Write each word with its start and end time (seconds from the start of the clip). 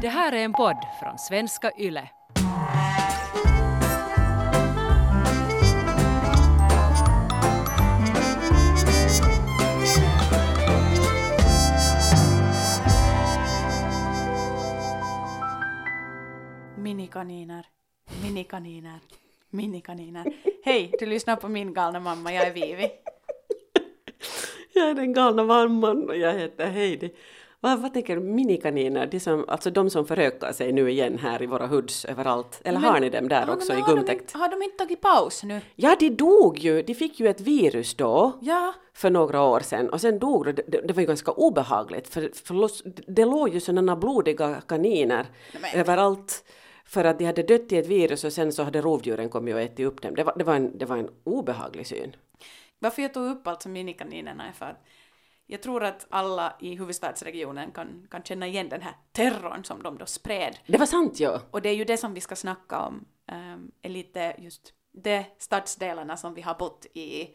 Det 0.00 0.08
här 0.08 0.32
är 0.32 0.44
en 0.44 0.52
podd 0.52 0.76
från 1.00 1.18
svenska 1.18 1.72
YLE. 1.78 2.08
Minikaniner, 16.76 17.66
minikaniner, 18.22 18.98
minikaniner. 19.50 20.24
Hej, 20.64 20.92
du 20.98 21.06
lyssnar 21.06 21.36
på 21.36 21.48
min 21.48 21.74
galna 21.74 22.00
mamma, 22.00 22.32
jag 22.32 22.46
är 22.46 22.52
Vivi. 22.52 22.90
Jag 24.72 24.90
är 24.90 24.94
den 24.94 25.12
galna 25.12 25.44
mamman 25.44 26.08
och 26.08 26.16
jag 26.16 26.34
heter 26.34 26.66
Heidi. 26.66 27.14
Vad, 27.66 27.78
vad 27.78 27.92
tänker 27.94 28.16
du, 28.16 28.22
minikaniner, 28.22 29.06
de 29.06 29.20
som, 29.20 29.44
alltså 29.48 29.70
de 29.70 29.90
som 29.90 30.06
förökar 30.06 30.52
sig 30.52 30.72
nu 30.72 30.90
igen 30.90 31.18
här 31.18 31.42
i 31.42 31.46
våra 31.46 31.66
hoods 31.66 32.04
överallt? 32.04 32.60
Eller 32.64 32.80
Men- 32.80 32.90
har 32.90 33.00
ni 33.00 33.10
dem 33.10 33.28
där 33.28 33.50
också 33.50 33.72
i 33.72 33.82
gumtäkt? 33.86 34.32
Har 34.32 34.48
de 34.48 34.62
inte 34.62 34.76
tagit 34.76 35.00
paus 35.00 35.42
nu? 35.42 35.60
Ja, 35.74 35.96
de 36.00 36.10
dog 36.10 36.58
ju. 36.58 36.82
De 36.82 36.94
fick 36.94 37.20
ju 37.20 37.28
ett 37.28 37.40
virus 37.40 37.94
då. 37.94 38.32
Ja, 38.40 38.74
för 38.94 39.10
några 39.10 39.42
år 39.42 39.60
sedan 39.60 39.88
och 39.88 40.00
sen 40.00 40.18
dog 40.18 40.44
de. 40.44 40.52
Det, 40.52 40.80
det 40.80 40.92
var 40.92 41.00
ju 41.00 41.06
ganska 41.06 41.32
obehagligt 41.32 42.08
för, 42.08 42.30
för 42.44 42.70
det 43.12 43.24
låg 43.24 43.48
ju 43.54 43.60
sådana 43.60 43.96
blodiga 43.96 44.60
kaniner 44.68 45.26
men- 45.52 45.80
överallt 45.80 46.44
för 46.84 47.04
att 47.04 47.18
de 47.18 47.24
hade 47.24 47.42
dött 47.42 47.72
i 47.72 47.76
ett 47.78 47.86
virus 47.86 48.24
och 48.24 48.32
sen 48.32 48.52
så 48.52 48.62
hade 48.62 48.80
rovdjuren 48.80 49.28
kommit 49.28 49.54
och 49.54 49.60
ätit 49.60 49.86
upp 49.86 50.02
dem. 50.02 50.14
Det 50.14 50.24
var, 50.24 50.34
det 50.38 50.44
var, 50.44 50.54
en, 50.54 50.78
det 50.78 50.84
var 50.84 50.96
en 50.96 51.08
obehaglig 51.24 51.86
syn. 51.86 52.16
varför 52.78 53.02
jag 53.02 53.14
tog 53.14 53.26
upp 53.26 53.46
alltså 53.46 53.68
minikaninerna 53.68 54.48
är 54.48 54.52
för 54.52 54.66
att 54.66 54.84
jag 55.46 55.62
tror 55.62 55.84
att 55.84 56.06
alla 56.10 56.56
i 56.60 56.74
huvudstadsregionen 56.74 57.72
kan, 57.72 58.06
kan 58.10 58.22
känna 58.22 58.46
igen 58.46 58.68
den 58.68 58.82
här 58.82 58.94
terrorn 59.12 59.64
som 59.64 59.82
de 59.82 59.98
då 59.98 60.06
spred. 60.06 60.58
Det 60.66 60.78
var 60.78 60.86
sant 60.86 61.20
ja. 61.20 61.40
Och 61.50 61.62
det 61.62 61.68
är 61.68 61.74
ju 61.74 61.84
det 61.84 61.96
som 61.96 62.14
vi 62.14 62.20
ska 62.20 62.36
snacka 62.36 62.78
om, 62.78 63.04
um, 63.32 63.72
är 63.82 63.88
lite 63.88 64.34
just 64.38 64.72
de 64.92 65.24
stadsdelarna 65.38 66.16
som 66.16 66.34
vi 66.34 66.42
har 66.42 66.54
bott 66.54 66.86
i 66.94 67.28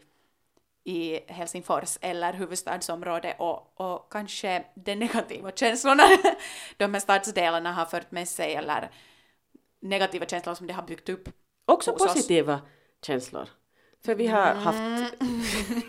i 0.84 1.20
Helsingfors 1.26 1.98
eller 2.00 2.32
huvudstadsområdet 2.32 3.36
och, 3.38 3.80
och 3.80 4.12
kanske 4.12 4.64
de 4.74 4.96
negativa 4.96 5.50
känslorna 5.50 6.02
de 6.76 6.94
här 6.94 7.00
stadsdelarna 7.00 7.72
har 7.72 7.84
fört 7.84 8.10
med 8.10 8.28
sig 8.28 8.54
eller 8.54 8.90
negativa 9.80 10.26
känslor 10.26 10.54
som 10.54 10.66
det 10.66 10.72
har 10.72 10.82
byggt 10.82 11.08
upp. 11.08 11.28
Också 11.64 11.90
hos 11.90 12.02
oss. 12.02 12.14
positiva 12.14 12.60
känslor. 13.06 13.48
För 14.04 14.14
vi 14.14 14.26
har 14.26 14.54
haft, 14.54 15.14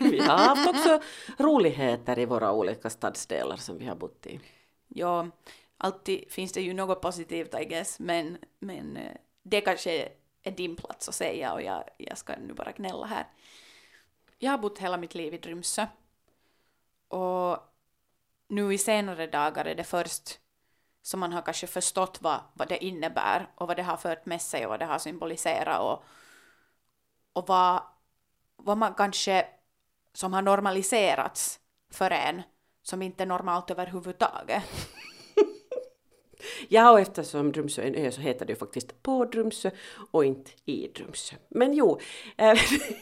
vi 0.00 0.20
har 0.20 0.38
haft 0.38 0.68
också 0.68 1.00
roligheter 1.38 2.18
i 2.18 2.24
våra 2.24 2.52
olika 2.52 2.90
stadsdelar 2.90 3.56
som 3.56 3.78
vi 3.78 3.86
har 3.86 3.96
bott 3.96 4.26
i. 4.26 4.40
Ja, 4.88 5.28
alltid 5.76 6.24
finns 6.32 6.52
det 6.52 6.60
ju 6.60 6.74
något 6.74 7.00
positivt 7.00 7.54
I 7.60 7.64
guess, 7.64 7.98
men, 7.98 8.38
men 8.58 8.96
eh, 8.96 9.16
det 9.42 9.60
kanske 9.60 10.08
är 10.42 10.50
din 10.50 10.76
plats 10.76 11.08
att 11.08 11.14
säga 11.14 11.52
och 11.52 11.62
jag, 11.62 11.84
jag 11.96 12.18
ska 12.18 12.36
nu 12.36 12.54
bara 12.54 12.72
gnälla 12.72 13.06
här. 13.06 13.26
Jag 14.38 14.50
har 14.50 14.58
bott 14.58 14.78
hela 14.78 14.96
mitt 14.96 15.14
liv 15.14 15.34
i 15.34 15.38
Drymsö 15.38 15.86
och 17.08 17.58
nu 18.48 18.74
i 18.74 18.78
senare 18.78 19.26
dagar 19.26 19.64
är 19.64 19.74
det 19.74 19.84
först 19.84 20.40
som 21.02 21.20
man 21.20 21.32
har 21.32 21.42
kanske 21.42 21.66
förstått 21.66 22.18
vad, 22.20 22.40
vad 22.52 22.68
det 22.68 22.84
innebär 22.84 23.50
och 23.54 23.68
vad 23.68 23.76
det 23.76 23.82
har 23.82 23.96
fört 23.96 24.26
med 24.26 24.42
sig 24.42 24.64
och 24.64 24.70
vad 24.70 24.80
det 24.80 24.86
har 24.86 24.98
symboliserat 24.98 25.80
och, 25.80 26.04
och 27.32 27.48
vad, 27.48 27.82
vad 28.64 28.78
man 28.78 28.94
kanske 28.94 29.46
som 30.14 30.32
har 30.32 30.42
normaliserats 30.42 31.60
för 31.92 32.10
en 32.10 32.42
som 32.82 33.02
inte 33.02 33.22
är 33.22 33.26
normalt 33.26 33.70
överhuvudtaget. 33.70 34.62
Ja, 36.68 36.92
och 36.92 37.00
eftersom 37.00 37.52
Drumsö 37.52 37.82
är 37.82 37.86
en 37.86 37.94
ö 37.94 38.10
så 38.10 38.20
heter 38.20 38.46
det 38.46 38.52
ju 38.52 38.58
faktiskt 38.58 39.02
på 39.02 39.24
Drumsö 39.24 39.70
och 40.10 40.24
inte 40.24 40.50
i 40.64 40.88
Drumsö. 40.88 41.36
Men 41.48 41.74
jo. 41.74 42.00
Eh, 42.36 42.58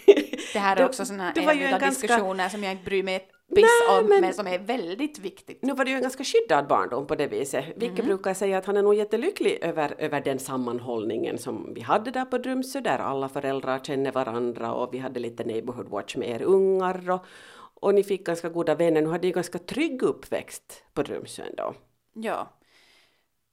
Det 0.53 0.59
här 0.59 0.77
är 0.77 0.85
också 0.85 1.05
såna 1.05 1.33
det 1.35 1.41
här 1.41 1.47
var 1.47 1.55
ju 1.55 1.61
en 1.61 1.65
eviga 1.67 1.79
ganska- 1.79 2.07
diskussioner 2.07 2.49
som 2.49 2.63
jag 2.63 2.73
inte 2.73 2.85
bryr 2.85 3.03
mig 3.03 3.15
ett 3.15 3.29
piss 3.55 3.65
Nej, 3.89 3.99
om, 3.99 4.09
men... 4.09 4.21
men- 4.21 4.35
som 4.35 4.47
är 4.47 4.59
väldigt 4.59 5.19
viktigt. 5.19 5.63
Nu 5.63 5.75
var 5.75 5.85
det 5.85 5.91
ju 5.91 5.97
en 5.97 6.03
ganska 6.03 6.25
skyddad 6.25 6.67
barndom 6.67 7.07
på 7.07 7.15
det 7.15 7.27
viset. 7.27 7.65
Vilket 7.77 8.05
brukar 8.05 8.35
säga 8.35 8.59
att 8.59 8.67
han 8.67 8.77
är 8.77 8.83
nog 8.83 8.95
jättelycklig 8.95 9.59
över, 9.63 9.95
över 9.99 10.21
den 10.21 10.39
sammanhållningen 10.39 11.39
som 11.39 11.75
vi 11.75 11.81
hade 11.81 12.11
där 12.11 12.25
på 12.25 12.39
Drumsö 12.39 12.81
där 12.81 12.99
alla 12.99 13.29
föräldrar 13.29 13.79
känner 13.79 14.13
varandra 14.13 14.73
och 14.73 14.95
vi 14.95 14.99
hade 14.99 15.21
lite 15.21 15.45
neighborhood 15.45 15.89
watch 15.89 16.17
med 16.17 16.29
er 16.29 16.43
ungar 16.43 17.11
och, 17.11 17.25
och 17.75 17.95
ni 17.95 18.05
fick 18.05 18.27
ganska 18.27 18.49
goda 18.49 18.75
vänner. 18.75 19.03
Nu 19.03 19.09
hade 19.09 19.27
ju 19.27 19.33
ganska 19.33 19.59
trygg 19.59 20.03
uppväxt 20.03 20.85
på 20.93 21.03
Drumsö 21.03 21.43
ändå. 21.43 21.75
Ja. 22.15 22.59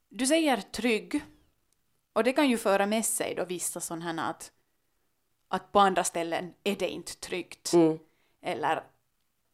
Du 0.09 0.25
säger 0.25 0.57
trygg, 0.57 1.21
och 2.13 2.23
det 2.23 2.33
kan 2.33 2.49
ju 2.49 2.57
föra 2.57 2.85
med 2.85 3.05
sig 3.05 3.33
då 3.37 3.45
vissa 3.45 3.79
sådana 3.79 4.05
här 4.05 4.29
att, 4.29 4.51
att 5.49 5.71
på 5.71 5.79
andra 5.79 6.03
ställen 6.03 6.53
är 6.63 6.75
det 6.75 6.89
inte 6.89 7.15
tryggt. 7.15 7.73
Mm. 7.73 7.99
Eller, 8.41 8.83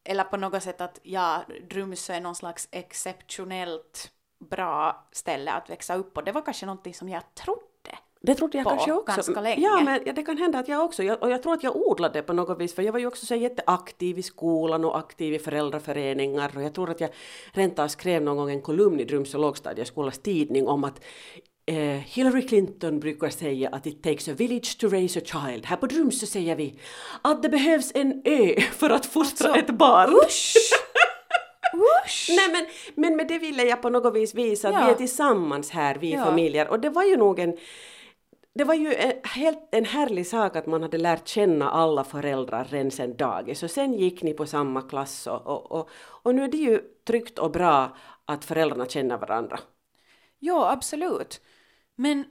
eller 0.03 0.23
på 0.23 0.37
något 0.37 0.63
sätt 0.63 0.81
att 0.81 0.99
ja, 1.03 1.43
Drumsö 1.69 2.13
är 2.13 2.21
någon 2.21 2.35
slags 2.35 2.67
exceptionellt 2.71 4.11
bra 4.39 5.07
ställe 5.11 5.51
att 5.51 5.69
växa 5.69 5.95
upp 5.95 6.13
på. 6.13 6.21
Det 6.21 6.31
var 6.31 6.41
kanske 6.41 6.65
någonting 6.65 6.93
som 6.93 7.09
jag 7.09 7.35
trodde. 7.35 7.65
Det 8.25 8.35
trodde 8.35 8.57
jag 8.57 8.63
på 8.63 8.69
kanske 8.69 8.93
också. 8.93 9.15
ganska 9.15 9.41
länge. 9.41 9.61
Ja, 9.61 9.81
men 9.85 10.01
ja, 10.05 10.13
det 10.13 10.23
kan 10.23 10.37
hända 10.37 10.59
att 10.59 10.67
jag 10.67 10.85
också, 10.85 11.03
jag, 11.03 11.23
och 11.23 11.31
jag 11.31 11.43
tror 11.43 11.53
att 11.53 11.63
jag 11.63 11.75
odlade 11.75 12.21
på 12.21 12.33
något 12.33 12.59
vis, 12.59 12.75
för 12.75 12.81
jag 12.81 12.93
var 12.93 12.99
ju 12.99 13.07
också 13.07 13.25
så 13.25 13.35
jätteaktiv 13.35 14.19
i 14.19 14.23
skolan 14.23 14.85
och 14.85 14.97
aktiv 14.97 15.33
i 15.33 15.39
föräldraföreningar 15.39 16.51
och 16.55 16.63
jag 16.63 16.73
tror 16.73 16.89
att 16.89 16.99
jag 16.99 17.09
rent 17.51 17.79
av 17.79 17.87
skrev 17.87 18.21
någon 18.21 18.37
gång 18.37 18.51
en 18.51 18.61
kolumn 18.61 18.99
i 18.99 19.03
Drumsö 19.03 19.37
lågstadieskolas 19.37 20.19
tidning 20.19 20.67
om 20.67 20.83
att 20.83 21.03
eh, 21.65 21.75
Hillary 22.05 22.47
Clinton 22.47 22.99
brukar 22.99 23.29
säga 23.29 23.69
att 23.69 23.85
it 23.85 24.03
takes 24.03 24.27
a 24.27 24.33
village 24.37 24.77
to 24.79 24.87
raise 24.87 25.19
a 25.19 25.23
child. 25.25 25.65
Här 25.65 25.77
på 25.77 25.85
Drumsö 25.87 26.25
säger 26.25 26.55
vi 26.55 26.79
att 27.21 27.43
det 27.43 27.49
behövs 27.49 27.91
en 27.95 28.21
ö 28.25 28.61
för 28.71 28.89
att 28.89 29.05
fostra 29.05 29.47
Alltså, 29.49 29.65
ett 29.65 29.77
barn. 29.77 30.13
Usch! 30.13 30.53
Usch! 32.05 32.29
Nej 32.29 32.49
men, 32.51 32.65
men 32.95 33.15
med 33.17 33.27
det 33.27 33.39
ville 33.39 33.63
jag 33.63 33.81
på 33.81 33.89
något 33.89 34.15
vis 34.15 34.35
visa 34.35 34.67
att 34.69 34.73
Ja. 34.73 34.85
vi 34.85 34.91
är 34.91 34.95
tillsammans 34.95 35.71
här, 35.71 35.95
vi 35.95 36.11
Ja. 36.13 36.25
familjer. 36.25 36.67
Och 36.67 36.79
det 36.79 36.89
var 36.89 37.03
ju 37.03 37.17
nog 37.17 37.39
en 37.39 37.57
det 38.57 38.63
var 38.63 38.73
ju 38.73 38.93
en, 38.93 39.13
helt 39.23 39.59
en 39.71 39.85
härlig 39.85 40.27
sak 40.27 40.55
att 40.55 40.65
man 40.65 40.81
hade 40.81 40.97
lärt 40.97 41.27
känna 41.27 41.69
alla 41.69 42.03
föräldrar 42.03 42.67
redan 42.69 42.91
sen 42.91 43.17
dagis. 43.17 43.63
Och 43.63 43.71
sen 43.71 43.93
gick 43.93 44.23
ni 44.23 44.33
på 44.33 44.45
samma 44.45 44.81
klass 44.81 45.27
och, 45.27 45.47
och, 45.47 45.71
och, 45.71 45.89
och 46.23 46.35
nu 46.35 46.43
är 46.43 46.47
det 46.47 46.57
ju 46.57 46.81
tryggt 47.07 47.39
och 47.39 47.51
bra 47.51 47.97
att 48.25 48.45
föräldrarna 48.45 48.85
känner 48.85 49.17
varandra. 49.17 49.59
Ja, 50.39 50.71
absolut. 50.71 51.41
Men, 51.95 52.25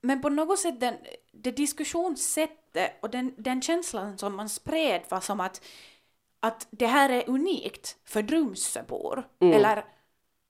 men 0.00 0.22
på 0.22 0.28
något 0.28 0.58
sätt, 0.58 0.80
den, 0.80 0.94
det 1.32 1.50
diskussionssättet 1.50 2.92
och 3.02 3.10
den, 3.10 3.34
den 3.38 3.62
känslan 3.62 4.18
som 4.18 4.36
man 4.36 4.48
spred 4.48 5.02
var 5.08 5.20
som 5.20 5.40
att, 5.40 5.64
att 6.40 6.66
det 6.70 6.86
här 6.86 7.10
är 7.10 7.28
unikt 7.30 7.96
för 8.04 8.22
Drumsöbor. 8.22 9.28
Eller 9.40 9.84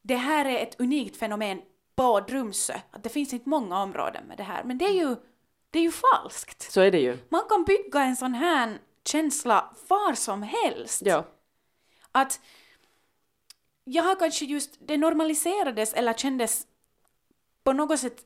det 0.02 0.16
här 0.16 0.44
är 0.44 0.62
ett 0.62 0.80
unikt 0.80 1.16
fenomen 1.16 1.62
på 1.94 2.20
Drumsö. 2.20 2.74
Att 2.90 3.02
det 3.02 3.08
finns 3.08 3.32
inte 3.32 3.48
många 3.48 3.82
områden 3.82 4.24
med 4.26 4.36
det 4.36 4.42
här. 4.42 4.64
Men 4.64 4.78
det 4.78 4.84
är 4.84 4.92
ju, 4.92 5.16
det 5.70 5.78
är 5.78 5.82
ju 5.82 5.92
falskt. 5.92 6.72
Så 6.72 6.80
är 6.80 6.90
det 6.90 7.00
ju. 7.00 7.18
Man 7.28 7.42
kan 7.48 7.64
bygga 7.64 8.00
en 8.00 8.16
sån 8.16 8.34
här 8.34 8.78
känsla 9.04 9.74
var 9.88 10.14
som 10.14 10.42
helst 10.42 11.02
Ja. 11.04 11.24
att 12.12 12.40
jag 13.84 14.02
har 14.02 14.14
kanske 14.14 14.44
just, 14.44 14.76
det 14.80 14.96
normaliserades 14.96 15.94
eller 15.94 16.12
kändes 16.12 16.66
på 17.64 17.72
något 17.72 17.98
sätt 17.98 18.22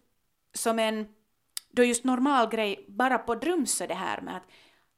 som 0.54 0.78
en 0.78 1.09
då 1.71 1.84
just 1.84 2.04
normal 2.04 2.49
grej 2.49 2.84
bara 2.88 3.19
på 3.19 3.34
Drumsö 3.34 3.87
det 3.87 3.94
här 3.94 4.21
med 4.21 4.37
att 4.37 4.43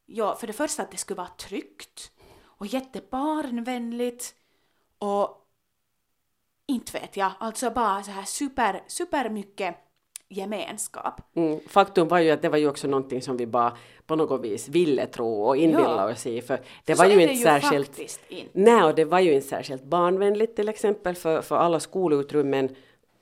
ja, 0.06 0.36
för 0.36 0.46
det 0.46 0.52
första 0.52 0.82
att 0.82 0.90
det 0.90 0.96
skulle 0.96 1.16
vara 1.16 1.28
tryggt 1.28 2.12
och 2.44 2.66
jättebarnvänligt 2.66 4.34
och 4.98 5.46
inte 6.66 6.92
vet 6.92 7.16
jag, 7.16 7.32
alltså 7.38 7.70
bara 7.70 8.02
så 8.02 8.10
här 8.10 8.24
super, 8.24 8.82
super 8.86 9.30
mycket 9.30 9.76
gemenskap. 10.28 11.36
Mm. 11.36 11.60
Faktum 11.68 12.08
var 12.08 12.18
ju 12.18 12.30
att 12.30 12.42
det 12.42 12.48
var 12.48 12.58
ju 12.58 12.68
också 12.68 12.88
någonting 12.88 13.22
som 13.22 13.36
vi 13.36 13.46
bara 13.46 13.76
på 14.06 14.16
något 14.16 14.40
vis 14.40 14.68
ville 14.68 15.06
tro 15.06 15.42
och 15.42 15.56
inbilla 15.56 16.06
oss 16.06 16.26
i. 16.26 16.40
För 16.42 16.60
det 16.84 16.96
Så 16.96 17.02
var 17.02 17.10
ju 17.10 17.22
inte 17.22 17.34
ju 17.34 17.42
särskilt 17.42 17.98
inte. 18.28 18.48
Nej, 18.52 18.82
och 18.82 18.94
det 18.94 19.04
var 19.04 19.20
ju 19.20 19.32
inte 19.32 19.48
särskilt 19.48 19.84
barnvänligt 19.84 20.56
till 20.56 20.68
exempel 20.68 21.14
för, 21.14 21.42
för 21.42 21.56
alla 21.56 21.80
skolutrymmen 21.80 22.76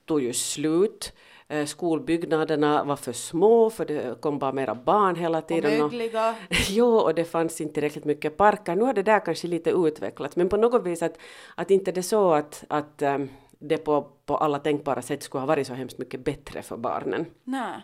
tog 0.09 0.23
ju 0.23 0.33
slut. 0.33 1.13
Eh, 1.49 1.65
Skolbyggnaderna 1.67 2.85
var 2.85 2.97
för 2.97 3.13
små 3.13 3.71
för 3.71 3.85
det 3.85 4.21
kom 4.21 4.39
bara 4.39 4.53
mera 4.53 4.75
barn 4.75 5.17
hela 5.17 5.39
Och 5.39 5.47
tiden. 5.49 5.79
mögliga. 5.79 6.35
Jo, 6.69 6.97
och 6.97 7.15
det 7.15 7.25
fanns 7.25 7.61
inte 7.61 7.75
tillräckligt 7.75 8.05
mycket 8.05 8.37
parker. 8.37 8.77
Nu 8.77 8.83
har 8.85 8.93
det 8.95 9.03
där 9.03 9.21
kanske 9.25 9.47
lite 9.49 9.71
utvecklats, 9.71 10.37
men 10.37 10.49
på 10.49 10.57
något 10.57 10.83
vis 10.87 11.03
att, 11.03 11.19
att 11.55 11.71
inte 11.71 11.93
det 11.93 12.03
så 12.03 12.33
att, 12.33 12.65
att 12.69 13.03
ehm, 13.03 13.29
det 13.59 13.79
på, 13.79 14.03
på 14.27 14.37
alla 14.37 14.59
tänkbara 14.59 15.03
sätt 15.03 15.23
skulle 15.23 15.41
ha 15.41 15.47
varit 15.47 15.67
så 15.67 15.75
hemskt 15.75 15.99
mycket 15.99 16.25
bättre 16.25 16.63
för 16.63 16.77
barnen. 16.77 17.27
Nej, 17.45 17.81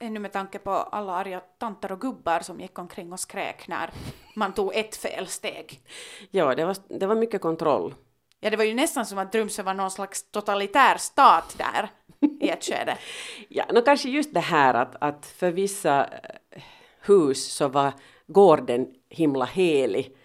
ännu 0.00 0.20
med 0.20 0.32
tanke 0.32 0.58
på 0.58 0.70
alla 0.70 1.12
arga 1.12 1.40
tanter 1.58 1.92
och 1.92 2.00
gubbar 2.00 2.40
som 2.40 2.60
gick 2.60 2.78
omkring 2.78 3.12
och 3.12 3.20
skrek 3.20 3.68
när 3.68 3.90
man 4.36 4.52
tog 4.54 4.74
ett 4.74 4.96
fel 4.96 5.26
steg. 5.26 5.80
Ja, 6.30 6.54
det 6.54 6.64
var, 6.64 6.76
det 6.88 7.06
var 7.06 7.14
mycket 7.14 7.40
kontroll. 7.40 7.94
Ja, 8.40 8.50
det 8.50 8.56
var 8.56 8.64
ju 8.64 8.74
nästan 8.74 9.06
som 9.06 9.18
att 9.18 9.32
Drumsö 9.32 9.62
var 9.62 9.74
någon 9.74 9.90
slags 9.90 10.30
totalitär 10.30 10.96
stat 10.96 11.56
där. 11.58 11.90
i 12.40 12.48
ett 12.48 12.64
skede. 12.64 12.98
Ja, 13.48 13.64
no, 13.72 13.80
kanske 13.80 14.08
just 14.08 14.34
det 14.34 14.40
här 14.40 14.74
att, 14.74 14.96
att 15.00 15.26
för 15.26 15.50
vissa 15.50 16.04
eh, 16.04 16.62
hus 17.00 17.52
så 17.52 17.68
var 17.68 17.92
gården 18.26 18.86
himla 19.08 19.44
helig 19.44 20.16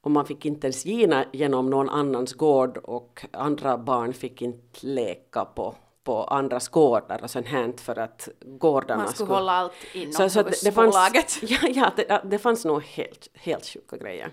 och 0.00 0.10
man 0.10 0.26
fick 0.26 0.44
inte 0.44 0.66
ens 0.66 0.84
gina 0.84 1.24
genom 1.32 1.70
någon 1.70 1.88
annans 1.88 2.32
gård 2.32 2.76
och 2.76 3.26
andra 3.32 3.78
barn 3.78 4.12
fick 4.12 4.42
inte 4.42 4.86
leka 4.86 5.44
på, 5.44 5.74
på 6.04 6.24
andras 6.24 6.68
gårdar 6.68 7.20
och 7.22 7.30
sånt 7.30 7.46
här 7.46 7.72
för 7.76 7.98
att 7.98 8.28
gårdarna 8.40 9.02
Man 9.02 9.12
skulle 9.12 9.32
hålla 9.32 9.52
allt 9.52 9.72
inom 9.92 10.12
så, 10.12 10.30
så 10.30 10.42
det, 10.42 10.64
det 10.64 10.72
fanns, 10.72 10.94
ja, 11.42 11.58
ja, 11.68 11.92
det, 11.96 12.20
det 12.24 12.38
fanns 12.38 12.64
nog 12.64 12.82
helt, 12.82 13.28
helt 13.34 13.66
sjuka 13.66 13.96
grejer. 13.96 14.30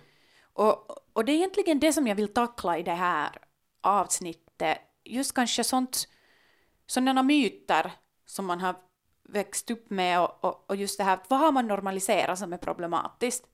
Och, 0.54 0.92
och 1.14 1.26
det 1.26 1.32
är 1.32 1.36
egentligen 1.36 1.80
det 1.80 1.94
som 1.94 2.08
jag 2.08 2.16
vill 2.16 2.34
tackla 2.34 2.78
i 2.78 2.84
det 2.84 2.92
här 2.92 3.38
avsnittet. 3.82 4.78
Just 5.04 5.34
kanske 5.34 5.64
sånt, 5.64 6.08
sådana 6.88 7.24
myter 7.24 7.92
som 8.26 8.46
man 8.46 8.62
har 8.62 8.76
växt 9.24 9.72
upp 9.72 9.90
med 9.90 10.22
och, 10.22 10.44
och, 10.44 10.70
och 10.70 10.76
just 10.76 10.98
det 10.98 11.04
här, 11.04 11.20
vad 11.28 11.40
har 11.40 11.52
man 11.52 11.68
normaliserat 11.68 12.40
som 12.40 12.54
är 12.54 12.58
problematiskt? 12.58 13.48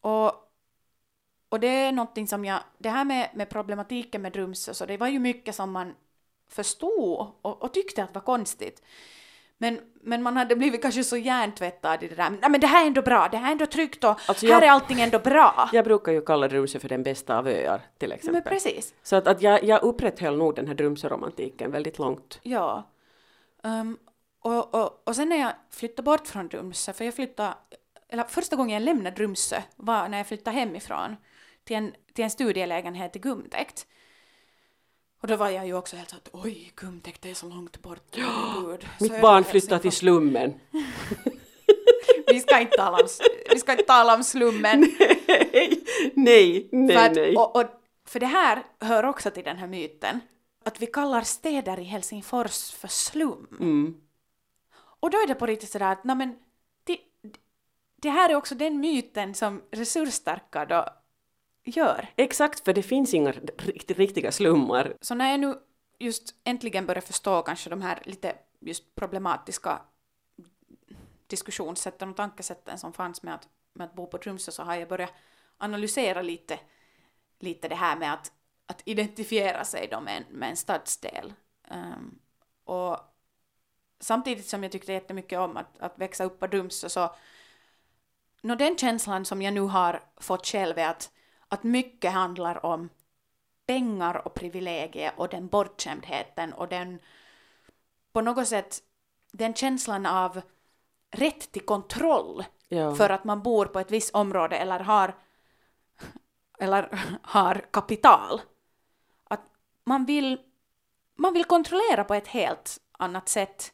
Och, 0.00 0.32
och 1.48 1.60
det 1.60 1.66
är 1.66 1.92
någonting 1.92 2.28
som 2.28 2.44
jag, 2.44 2.60
det 2.78 2.90
här 2.90 3.04
med, 3.04 3.30
med 3.34 3.48
problematiken 3.48 4.22
med 4.22 4.32
Drumsö, 4.32 4.74
så 4.74 4.86
det 4.86 4.96
var 4.96 5.08
ju 5.08 5.18
mycket 5.18 5.54
som 5.54 5.72
man 5.72 5.94
förstod 6.48 7.32
och, 7.42 7.62
och 7.62 7.74
tyckte 7.74 8.04
att 8.04 8.14
var 8.14 8.22
konstigt. 8.22 8.82
Men, 9.58 9.80
men 10.02 10.22
man 10.22 10.36
hade 10.36 10.56
blivit 10.56 10.82
kanske 10.82 11.04
så 11.04 11.16
hjärntvättad 11.16 12.02
i 12.02 12.08
det 12.08 12.14
där, 12.14 12.30
nej 12.30 12.50
men 12.50 12.60
det 12.60 12.66
här 12.66 12.82
är 12.82 12.86
ändå 12.86 13.02
bra, 13.02 13.28
det 13.30 13.36
här 13.36 13.48
är 13.48 13.52
ändå 13.52 13.66
tryggt 13.66 14.04
och 14.04 14.20
Alltså, 14.28 14.46
här 14.46 14.52
jag- 14.52 14.64
är 14.64 14.70
allting 14.70 15.00
ändå 15.00 15.18
bra. 15.18 15.68
Jag 15.72 15.84
brukar 15.84 16.12
ju 16.12 16.20
kalla 16.24 16.48
Drumsö 16.48 16.78
för 16.78 16.88
den 16.88 17.02
bästa 17.02 17.38
av 17.38 17.48
öar 17.48 17.80
till 17.98 18.12
exempel. 18.12 18.32
Men 18.32 18.42
precis. 18.52 18.94
Så 19.02 19.16
att, 19.16 19.26
att 19.26 19.42
jag, 19.42 19.64
jag 19.64 19.82
upprätthöll 19.82 20.36
nog 20.38 20.54
den 20.54 20.66
här 20.66 20.74
Drumsö-romantiken 20.74 21.70
väldigt 21.70 21.98
långt. 21.98 22.40
Ja. 22.42 22.90
Um, 23.62 23.98
och, 24.40 24.74
och, 24.74 25.02
och 25.08 25.16
sen 25.16 25.28
när 25.28 25.36
jag 25.36 25.52
flyttade 25.70 26.02
bort 26.02 26.26
från 26.26 26.48
Drumsö, 26.48 26.92
för 26.92 27.04
jag 27.04 27.14
flyttade, 27.14 27.54
eller 28.08 28.24
första 28.24 28.56
gången 28.56 28.74
jag 28.74 28.82
lämnade 28.82 29.16
Drumsö 29.16 29.62
var 29.76 30.08
när 30.08 30.18
jag 30.18 30.26
flyttade 30.26 30.56
hemifrån 30.56 31.16
till 31.64 31.76
en, 31.76 31.92
till 32.14 32.24
en 32.24 32.30
studielägenhet 32.30 33.16
i 33.16 33.18
Gumtäkt. 33.18 33.86
Och 35.24 35.28
då 35.28 35.36
var 35.36 35.50
jag 35.50 35.66
ju 35.66 35.74
också 35.74 35.96
helt 35.96 36.10
så 36.10 36.16
att 36.16 36.28
oj, 36.32 36.72
Gumtäkt 36.76 37.22
det 37.22 37.30
är 37.30 37.34
så 37.34 37.48
långt 37.48 37.82
bort. 37.82 38.02
Gud. 38.10 38.88
Så 38.98 39.04
Mitt 39.04 39.20
barn 39.20 39.44
flyttar 39.44 39.78
till 39.78 39.92
slummen. 39.92 40.54
Vi 42.26 42.40
ska 42.40 42.60
inte 42.60 42.76
tala 42.76 42.96
om, 42.96 43.08
vi 43.52 43.58
ska 43.58 43.72
inte 43.72 43.84
tala 43.84 44.14
om 44.14 44.24
slummen. 44.24 44.80
nej, 45.28 45.84
nej, 46.14 46.68
nej, 46.72 46.96
för, 46.96 47.04
att, 47.04 47.14
nej. 47.14 47.36
Och, 47.36 47.56
och, 47.56 47.64
för 48.06 48.20
det 48.20 48.26
här 48.26 48.62
hör 48.80 49.04
också 49.04 49.30
till 49.30 49.44
den 49.44 49.56
här 49.56 49.66
myten. 49.66 50.20
Att 50.64 50.82
vi 50.82 50.86
kallar 50.86 51.22
städer 51.22 51.80
i 51.80 51.84
Helsingfors 51.84 52.70
för 52.72 52.88
slum. 52.88 53.46
Mm. 53.60 53.94
Och 55.00 55.10
då 55.10 55.18
är 55.18 55.26
det 55.26 55.34
på 55.34 55.46
riktigt 55.46 55.70
sådär 55.70 55.92
att 55.92 56.04
nej 56.04 56.16
men, 56.16 56.36
det, 56.84 56.98
det 57.96 58.10
här 58.10 58.30
är 58.30 58.34
också 58.34 58.54
den 58.54 58.80
myten 58.80 59.34
som 59.34 59.62
resursstarka 59.70 60.64
då 60.64 60.88
gör. 61.64 62.08
Exakt, 62.16 62.64
för 62.64 62.72
det 62.72 62.82
finns 62.82 63.14
inga 63.14 63.32
riktiga 63.86 64.32
slummar. 64.32 64.96
Så 65.00 65.14
när 65.14 65.30
jag 65.30 65.40
nu 65.40 65.58
just 65.98 66.34
äntligen 66.44 66.86
börjar 66.86 67.00
förstå 67.00 67.42
kanske 67.42 67.70
de 67.70 67.82
här 67.82 68.02
lite 68.04 68.34
just 68.60 68.94
problematiska 68.94 69.80
diskussionssätten 71.26 72.10
och 72.10 72.16
tankesätten 72.16 72.78
som 72.78 72.92
fanns 72.92 73.22
med 73.22 73.34
att, 73.34 73.48
med 73.72 73.84
att 73.84 73.94
bo 73.94 74.06
på 74.06 74.18
Tromsö 74.18 74.52
så 74.52 74.62
har 74.62 74.74
jag 74.74 74.88
börjat 74.88 75.12
analysera 75.58 76.22
lite, 76.22 76.60
lite 77.38 77.68
det 77.68 77.74
här 77.74 77.96
med 77.96 78.12
att, 78.12 78.32
att 78.66 78.82
identifiera 78.84 79.64
sig 79.64 79.88
då 79.90 80.00
med 80.00 80.16
en, 80.16 80.38
med 80.38 80.50
en 80.50 80.56
stadsdel. 80.56 81.32
Um, 81.70 82.18
och 82.64 82.98
samtidigt 84.00 84.46
som 84.46 84.62
jag 84.62 84.72
tyckte 84.72 84.92
jättemycket 84.92 85.38
om 85.38 85.56
att, 85.56 85.78
att 85.78 85.98
växa 85.98 86.24
upp 86.24 86.40
på 86.40 86.48
Tromsö 86.48 86.88
så 86.88 87.14
nå 88.42 88.54
den 88.54 88.76
känslan 88.78 89.24
som 89.24 89.42
jag 89.42 89.54
nu 89.54 89.60
har 89.60 90.02
fått 90.16 90.46
själv 90.46 90.78
är 90.78 90.88
att, 90.88 91.10
att 91.54 91.62
mycket 91.62 92.12
handlar 92.12 92.66
om 92.66 92.88
pengar 93.66 94.26
och 94.26 94.34
privilegier 94.34 95.12
och 95.16 95.28
den 95.28 95.48
bortskämdheten 95.48 96.52
och 96.52 96.68
den 96.68 96.98
på 98.12 98.20
något 98.20 98.48
sätt 98.48 98.82
den 99.32 99.54
känslan 99.54 100.06
av 100.06 100.40
rätt 101.10 101.52
till 101.52 101.64
kontroll 101.64 102.44
Ja. 102.68 102.94
för 102.94 103.10
att 103.10 103.24
man 103.24 103.42
bor 103.42 103.66
på 103.66 103.80
ett 103.80 103.90
visst 103.90 104.14
område 104.14 104.56
eller 104.56 104.80
har 104.80 105.14
eller 106.58 107.00
har 107.22 107.66
kapital. 107.70 108.40
Att 109.24 109.40
man 109.84 110.04
vill 110.04 110.40
man 111.14 111.32
vill 111.34 111.44
kontrollera 111.44 112.04
på 112.04 112.14
ett 112.14 112.28
helt 112.28 112.78
annat 112.92 113.28
sätt. 113.28 113.73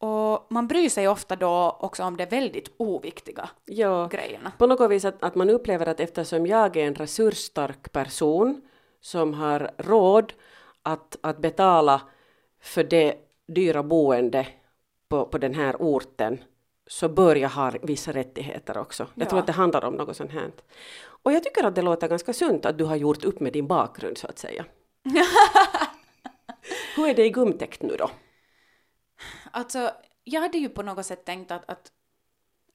Och 0.00 0.46
man 0.50 0.68
bryr 0.68 0.88
sig 0.88 1.08
ofta 1.08 1.36
då 1.36 1.76
också 1.80 2.02
om 2.04 2.16
de 2.16 2.26
väldigt 2.26 2.70
oviktiga 2.76 3.48
ja. 3.64 4.08
grejerna. 4.12 4.52
På 4.58 4.66
något 4.66 4.90
vis 4.90 5.04
att, 5.04 5.22
att 5.22 5.34
man 5.34 5.50
upplever 5.50 5.86
att 5.86 6.00
eftersom 6.00 6.46
jag 6.46 6.76
är 6.76 6.86
en 6.86 6.94
resursstark 6.94 7.92
person 7.92 8.62
som 9.00 9.34
har 9.34 9.70
råd 9.78 10.32
att, 10.82 11.16
att 11.20 11.38
betala 11.38 12.00
för 12.62 12.84
det 12.84 13.16
dyra 13.48 13.82
boende 13.82 14.46
på, 15.08 15.24
på 15.26 15.38
den 15.38 15.54
här 15.54 15.76
orten 15.78 16.38
så 16.86 17.08
bör 17.08 17.36
jag 17.36 17.48
ha 17.48 17.72
vissa 17.82 18.12
rättigheter 18.12 18.78
också. 18.78 19.06
Jag 19.14 19.24
Ja. 19.26 19.28
tror 19.30 19.38
att 19.38 19.46
det 19.46 19.52
handlar 19.52 19.84
om 19.84 19.94
något 19.94 20.16
sånt 20.16 20.30
här. 20.32 20.50
Och 21.22 21.32
jag 21.32 21.44
tycker 21.44 21.64
att 21.64 21.74
det 21.74 21.82
låter 21.82 22.08
ganska 22.08 22.32
sunt 22.32 22.66
att 22.66 22.78
du 22.78 22.84
har 22.84 22.96
gjort 22.96 23.24
upp 23.24 23.40
med 23.40 23.52
din 23.52 23.66
bakgrund 23.66 24.18
så 24.18 24.26
att 24.26 24.38
säga. 24.38 24.64
Hur 26.96 27.08
är 27.08 27.14
det 27.14 27.24
i 27.24 27.30
Gumtäkt 27.30 27.82
nu 27.82 27.96
då? 27.98 28.10
Alltså, 29.50 29.92
jag 30.24 30.40
hade 30.40 30.58
ju 30.58 30.68
på 30.68 30.82
något 30.82 31.06
sätt 31.06 31.24
tänkt 31.24 31.50
att, 31.50 31.70
att 31.70 31.92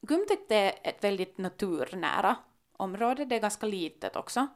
Gumtäkt 0.02 0.52
är 0.52 0.74
ett 0.84 1.04
väldigt 1.04 1.38
naturnära 1.38 2.36
område, 2.78 3.26
det 3.26 3.36
är 3.36 3.40
ganska 3.40 3.66
litet 3.66 4.16
också. 4.16 4.48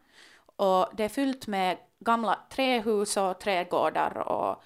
Och 0.55 0.87
det 0.93 1.03
är 1.03 1.09
fyllt 1.09 1.47
med 1.47 1.77
gamla 1.99 2.39
trähus 2.49 3.17
och 3.17 3.39
trädgårdar 3.39 4.17
och, 4.17 4.63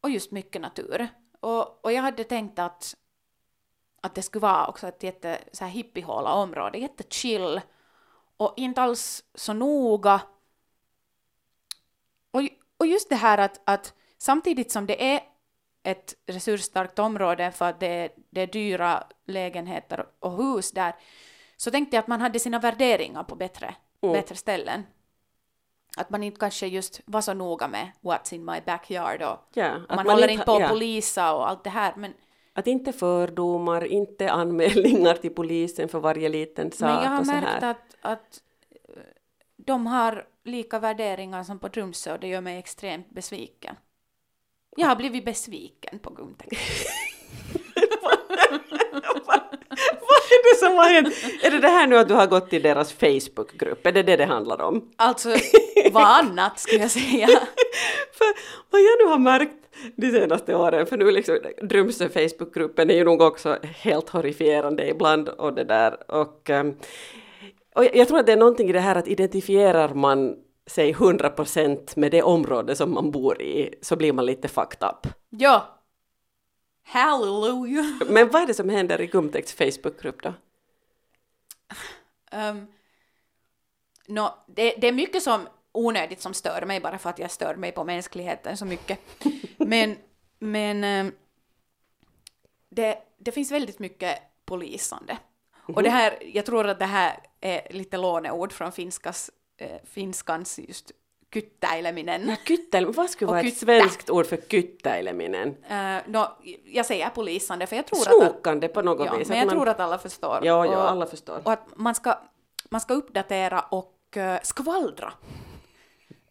och 0.00 0.10
just 0.10 0.30
mycket 0.30 0.62
natur. 0.62 1.08
Och, 1.40 1.84
och 1.84 1.92
jag 1.92 2.02
hade 2.02 2.24
tänkt 2.24 2.58
att, 2.58 2.96
att 4.00 4.14
det 4.14 4.22
skulle 4.22 4.42
vara 4.42 4.66
också 4.66 4.88
ett 4.88 5.02
jätte 5.02 5.38
så 5.52 5.64
här 5.64 5.72
hippiehåla 5.72 6.32
område, 6.32 6.78
jättechill 6.78 7.60
och 8.36 8.54
inte 8.56 8.82
alls 8.82 9.24
så 9.34 9.52
noga. 9.52 10.20
Och, 12.30 12.42
och 12.76 12.86
just 12.86 13.08
det 13.08 13.16
här 13.16 13.38
att, 13.38 13.60
att 13.64 13.94
samtidigt 14.18 14.72
som 14.72 14.86
det 14.86 15.14
är 15.14 15.31
ett 15.82 16.14
resursstarkt 16.26 16.98
område 16.98 17.50
för 17.50 17.68
att 17.68 17.80
det 17.80 17.86
är, 17.86 18.10
det 18.30 18.40
är 18.40 18.46
dyra 18.46 19.04
lägenheter 19.26 20.06
och 20.20 20.36
hus 20.36 20.72
där, 20.72 20.94
så 21.56 21.70
tänkte 21.70 21.96
jag 21.96 22.02
att 22.02 22.08
man 22.08 22.20
hade 22.20 22.38
sina 22.38 22.58
värderingar 22.58 23.24
på 23.24 23.34
bättre, 23.34 23.74
Mm. 24.02 24.12
bättre 24.12 24.34
ställen. 24.34 24.82
Att 25.96 26.10
man 26.10 26.22
inte 26.22 26.40
kanske 26.40 26.66
just 26.66 27.00
var 27.04 27.20
så 27.20 27.34
noga 27.34 27.68
med 27.68 27.90
what's 28.00 28.34
in 28.34 28.44
my 28.44 28.60
backyard 28.66 29.22
och 29.22 29.38
Ja, 29.54 29.76
och 29.88 29.96
man, 29.96 30.06
håller 30.06 30.28
inte 30.28 30.44
på 30.44 30.52
att 30.52 30.60
ja. 30.60 30.68
polisa 30.68 31.34
och 31.34 31.48
allt 31.48 31.64
det 31.64 31.70
här. 31.70 31.94
Men, 31.96 32.14
Att 32.52 32.66
inte 32.66 32.92
fördomar, 32.92 33.84
inte 33.84 34.30
anmälningar 34.30 35.14
till 35.14 35.34
polisen 35.34 35.88
för 35.88 36.00
varje 36.00 36.28
liten 36.28 36.72
sak 36.72 36.90
men 36.90 37.04
jag 37.04 37.10
har 37.10 37.24
märkt 37.24 37.62
att, 37.62 37.96
att 38.00 38.42
eh, 38.70 39.02
de 39.56 39.86
har 39.86 40.28
lika 40.44 40.78
värderingar 40.78 41.44
som 41.44 41.58
på 41.58 41.68
Tromsö 41.68 42.12
och 42.12 42.20
det 42.20 42.28
gör 42.28 42.40
mig 42.40 42.58
extremt 42.58 43.10
besviken. 43.10 43.76
Jag 44.76 44.88
har 44.88 44.96
blivit 44.96 45.24
besviken 45.24 45.98
på 45.98 46.10
Gumtäkt. 46.10 46.52
Vad 50.00 50.18
är 50.30 50.52
det 50.52 50.58
som 50.58 50.76
har 50.76 50.88
hänt? 50.88 51.14
Är 51.42 51.50
det 51.50 51.58
det 51.58 51.68
här 51.68 51.86
nu 51.86 51.98
att 51.98 52.08
du 52.08 52.14
har 52.14 52.26
gått 52.26 52.50
till 52.50 52.62
deras 52.62 52.92
Facebookgrupp? 52.92 53.86
Är 53.86 53.92
det 53.92 54.02
det 54.02 54.16
det 54.16 54.24
handlar 54.24 54.60
om? 54.60 54.90
Alltså, 54.96 55.28
vad 55.92 56.04
annat 56.04 56.60
skulle 56.60 56.80
jag 56.80 56.90
säga. 56.90 57.26
För 58.12 58.26
vad 58.70 58.80
jag 58.80 58.98
nu 58.98 59.10
har 59.10 59.18
märkt 59.18 59.54
de 59.96 60.10
senaste 60.10 60.54
åren, 60.54 60.86
för 60.86 60.96
nu 60.96 61.10
liksom 61.10 61.38
Drumsö 61.62 62.08
Facebookgruppen 62.08 62.90
är 62.90 62.94
ju 62.94 63.04
nog 63.04 63.22
också 63.22 63.58
helt 63.62 64.08
horrifierande 64.08 64.88
ibland 64.88 65.28
och 65.28 65.54
det 65.54 65.64
där 65.64 66.10
och, 66.10 66.50
ehm, 66.50 66.74
och 67.74 67.84
jag 67.84 68.08
tror 68.08 68.18
att 68.18 68.26
det 68.26 68.32
är 68.32 68.36
någonting 68.36 68.68
i 68.68 68.72
det 68.72 68.80
här 68.80 68.96
att 68.96 69.08
identifierar 69.08 69.94
man 69.94 70.36
sig 70.66 70.94
100% 70.94 71.98
med 71.98 72.10
det 72.10 72.22
område 72.22 72.76
som 72.76 72.94
man 72.94 73.10
bor 73.10 73.42
i 73.42 73.74
så 73.82 73.96
blir 73.96 74.12
man 74.12 74.26
lite 74.26 74.48
fucked 74.48 74.88
up. 74.88 75.14
Ja. 75.28 75.78
Hallelujah. 76.84 77.86
Men 78.06 78.30
vad 78.30 78.42
är 78.42 78.46
det 78.46 78.54
som 78.54 78.68
händer 78.68 79.00
i 79.00 79.06
Gumtäkts 79.06 79.52
Facebookgrupp 79.52 80.22
då? 80.22 80.34
Um, 82.32 82.66
nå, 84.06 84.38
det, 84.46 84.74
det 84.78 84.88
är 84.88 84.92
mycket 84.92 85.22
som 85.22 85.48
onödigt 85.72 86.20
som 86.20 86.34
stör 86.34 86.64
mig 86.66 86.80
bara 86.80 86.98
för 86.98 87.10
att 87.10 87.18
jag 87.18 87.30
stör 87.30 87.54
mig 87.54 87.72
på 87.72 87.84
mänskligheten 87.84 88.56
så 88.56 88.64
mycket. 88.64 88.98
Men, 89.56 89.96
men 90.38 90.84
ehm, 90.84 91.12
det, 92.68 92.98
det 93.18 93.32
finns 93.32 93.52
väldigt 93.52 93.78
mycket 93.78 94.18
polisande. 94.44 95.18
Och 95.66 95.82
det 95.82 95.90
här, 95.90 96.18
jag 96.34 96.46
tror 96.46 96.68
att 96.68 96.78
det 96.78 96.86
här 96.86 97.18
är 97.40 97.72
lite 97.72 97.96
låneord 97.96 98.52
från 98.52 98.72
finskas, 98.72 99.30
finskans 99.84 100.58
just 100.58 100.90
kyttäileminen. 101.34 102.28
Ja 102.28 102.36
kyttel, 102.44 102.86
vad 102.96 103.10
skulle 103.10 103.28
Och 103.28 103.36
vara 103.36 103.46
ett 103.46 103.56
svenskt 103.56 104.10
ord 104.10 104.26
för 104.26 104.36
kyttäileminen? 104.36 105.48
Uh, 105.48 106.12
no, 106.12 106.26
jag 106.64 106.86
säger 106.86 107.08
polisande 107.08 107.66
för 107.66 107.76
jag 107.76 107.86
tror 107.86 108.00
att... 108.00 108.32
Snokande 108.32 108.68
på 108.68 108.82
något 108.82 109.06
Ja, 109.06 109.16
vis. 109.16 109.28
men 109.28 109.38
jag 109.38 109.46
man- 109.46 109.54
tror 109.54 109.68
att 109.68 109.80
alla 109.80 109.98
förstår. 109.98 110.38
Ja, 110.42 110.66
ja, 110.66 110.82
och, 110.82 110.90
alla 110.90 111.06
förstår. 111.06 111.40
Och 111.44 111.52
att 111.52 111.66
man 111.76 111.94
ska, 111.94 112.18
man 112.70 112.80
ska 112.80 112.94
uppdatera 112.94 113.60
och 113.60 113.94
uh, 114.16 114.36
skvallra 114.42 115.12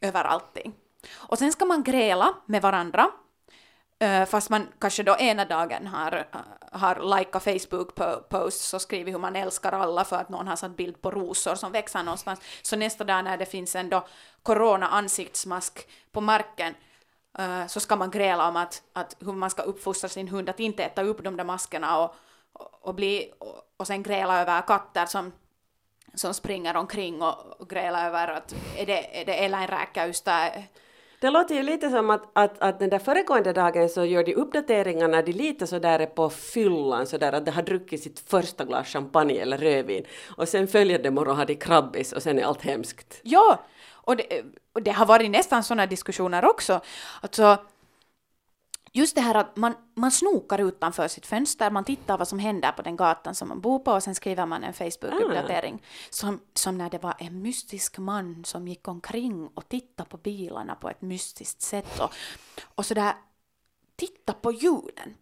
över 0.01 0.23
allting. 0.23 0.73
Och 1.13 1.37
sen 1.37 1.51
ska 1.51 1.65
man 1.65 1.83
gräla 1.83 2.33
med 2.45 2.61
varandra, 2.61 3.11
Eh, 4.01 4.25
fast 4.25 4.49
man 4.49 4.67
kanske 4.79 5.03
då 5.03 5.15
ena 5.19 5.45
dagen 5.45 5.87
har, 5.87 6.27
har 6.71 7.17
likat 7.17 7.43
Facebook-posts 7.43 8.73
och 8.73 8.81
skrivit 8.81 9.13
hur 9.13 9.19
man 9.19 9.35
älskar 9.35 9.71
alla 9.71 10.05
för 10.05 10.15
att 10.15 10.29
någon 10.29 10.47
har 10.47 10.55
satt 10.55 10.77
bild 10.77 11.01
på 11.01 11.11
rosor 11.11 11.55
som 11.55 11.71
växer 11.71 12.03
någonstans. 12.03 12.39
Så 12.61 12.75
nästa 12.75 13.03
dag 13.03 13.23
när 13.23 13.37
det 13.37 13.45
finns 13.45 13.75
en 13.75 13.89
då 13.89 14.07
corona-ansiktsmask 14.43 15.87
på 16.11 16.21
marken 16.21 16.75
eh, 17.37 17.67
så 17.67 17.79
ska 17.79 17.95
man 17.95 18.11
gräla 18.11 18.47
om 18.49 18.55
att, 18.55 18.81
att 18.93 19.15
hur 19.19 19.33
man 19.33 19.49
ska 19.49 19.61
uppfostra 19.61 20.09
sin 20.09 20.27
hund 20.27 20.49
att 20.49 20.59
inte 20.59 20.83
äta 20.83 21.03
upp 21.03 21.23
de 21.23 21.37
där 21.37 21.43
maskerna 21.43 21.99
och, 21.99 22.15
och, 22.53 22.87
och, 22.87 22.95
bli, 22.95 23.31
och, 23.39 23.61
och 23.77 23.87
sen 23.87 24.03
gräla 24.03 24.41
över 24.41 24.61
katter 24.61 25.05
som 25.05 25.31
som 26.13 26.33
springer 26.33 26.77
omkring 26.77 27.21
och, 27.21 27.61
och 27.61 27.69
gräla 27.69 28.07
över 28.07 28.27
att 28.27 28.55
är 28.77 28.85
det, 28.85 29.21
är 29.21 29.25
det 29.25 29.33
eläinräkkäys 29.33 30.21
där? 30.21 30.67
Det 31.21 31.29
låter 31.29 31.55
ju 31.55 31.63
lite 31.63 31.89
som 31.89 32.09
att, 32.09 32.23
att, 32.33 32.59
att 32.59 32.79
den 32.79 32.89
där 32.89 32.99
föregående 32.99 33.53
dagen 33.53 33.89
så 33.89 34.05
gör 34.05 34.23
de 34.23 34.35
uppdateringarna 34.35 35.21
de 35.21 35.31
lite 35.31 35.67
sådär 35.67 35.99
är 35.99 36.05
på 36.05 36.29
fyllan 36.29 37.07
sådär 37.07 37.33
att 37.33 37.45
de 37.45 37.51
har 37.51 37.61
druckit 37.61 38.03
sitt 38.03 38.19
första 38.19 38.65
glas 38.65 38.87
champagne 38.87 39.39
eller 39.41 39.57
rödvin 39.57 40.05
och 40.37 40.47
sen 40.47 40.67
följande 40.67 41.11
morgon 41.11 41.37
har 41.37 41.45
de 41.45 41.55
krabbis 41.55 42.13
och 42.13 42.23
sen 42.23 42.39
är 42.39 42.43
allt 42.43 42.61
hemskt. 42.61 43.19
Ja, 43.23 43.59
och 43.91 44.15
det, 44.15 44.43
och 44.73 44.81
det 44.81 44.91
har 44.91 45.05
varit 45.05 45.31
nästan 45.31 45.63
sådana 45.63 45.85
diskussioner 45.85 46.45
också. 46.45 46.81
Alltså, 47.21 47.57
just 48.91 49.15
det 49.15 49.21
här 49.21 49.35
att 49.35 49.55
man, 49.55 49.73
man 49.95 50.11
snokar 50.11 50.59
utanför 50.59 51.07
sitt 51.07 51.25
fönster, 51.25 51.71
man 51.71 51.83
tittar 51.83 52.17
vad 52.17 52.27
som 52.27 52.39
händer 52.39 52.71
på 52.71 52.81
den 52.81 52.95
gatan 52.95 53.35
som 53.35 53.47
man 53.47 53.61
bor 53.61 53.79
på 53.79 53.91
och 53.91 54.03
sen 54.03 54.15
skriver 54.15 54.45
man 54.45 54.63
en 54.63 54.73
Facebook-uppdatering. 54.73 55.83
Som, 56.09 56.39
som 56.53 56.77
när 56.77 56.89
det 56.89 57.03
var 57.03 57.15
en 57.19 57.41
mystisk 57.41 57.97
man 57.97 58.45
som 58.45 58.67
gick 58.67 58.87
omkring 58.87 59.47
och 59.53 59.69
tittade 59.69 60.09
på 60.09 60.17
bilarna 60.17 60.75
på 60.75 60.89
ett 60.89 61.01
mystiskt 61.01 61.61
sätt 61.61 61.99
och, 61.99 62.13
och 62.75 62.85
sådär 62.85 63.13
titta 63.95 64.33
på 64.33 64.51
ljuden. 64.51 65.17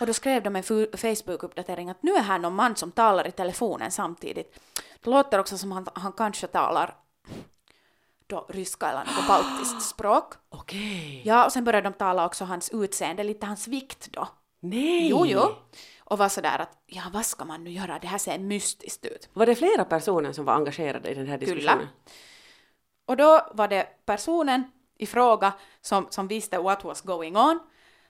Och 0.00 0.06
då 0.06 0.12
skrev 0.12 0.42
de 0.42 0.56
en 0.56 0.62
Facebook-uppdatering 0.62 1.90
att 1.90 2.02
nu 2.02 2.12
är 2.12 2.22
här 2.22 2.38
någon 2.38 2.54
man 2.54 2.76
som 2.76 2.92
talar 2.92 3.26
i 3.26 3.30
telefonen 3.30 3.90
samtidigt. 3.90 4.58
Det 5.00 5.10
låter 5.10 5.38
också 5.38 5.58
som 5.58 5.72
han, 5.72 5.86
han 5.94 6.12
kanske 6.12 6.46
talar 6.46 6.94
då 8.32 8.46
ryska 8.48 8.88
eller 8.88 9.04
något 9.04 9.28
baltiskt 9.28 9.82
språk. 9.94 10.34
Okej. 10.48 11.22
Ja, 11.24 11.44
och 11.44 11.52
sen 11.52 11.64
började 11.64 11.90
de 11.90 11.94
tala 11.94 12.26
också 12.26 12.44
hans 12.44 12.70
utseende, 12.70 13.24
lite 13.24 13.46
hans 13.46 13.68
vikt 13.68 14.08
då. 14.12 14.28
Nej! 14.60 15.08
Jo, 15.08 15.26
jo. 15.26 15.54
Och 16.04 16.18
var 16.18 16.28
sådär 16.28 16.58
att, 16.58 16.82
ja 16.86 17.02
vad 17.12 17.26
ska 17.26 17.44
man 17.44 17.64
nu 17.64 17.70
göra, 17.70 17.98
det 17.98 18.06
här 18.06 18.18
ser 18.18 18.38
mystiskt 18.38 19.06
ut. 19.06 19.28
Var 19.32 19.46
det 19.46 19.54
flera 19.54 19.84
personer 19.84 20.32
som 20.32 20.44
var 20.44 20.54
engagerade 20.54 21.10
i 21.10 21.14
den 21.14 21.26
här 21.26 21.38
diskussionen? 21.38 21.78
Kyllä. 21.78 21.88
Och 23.06 23.16
då 23.16 23.40
var 23.54 23.68
det 23.68 23.86
personen 24.06 24.64
i 24.98 25.06
fråga 25.06 25.52
som, 25.80 26.06
som 26.10 26.28
visste 26.28 26.58
what 26.58 26.84
was 26.84 27.00
going 27.00 27.36
on, 27.36 27.60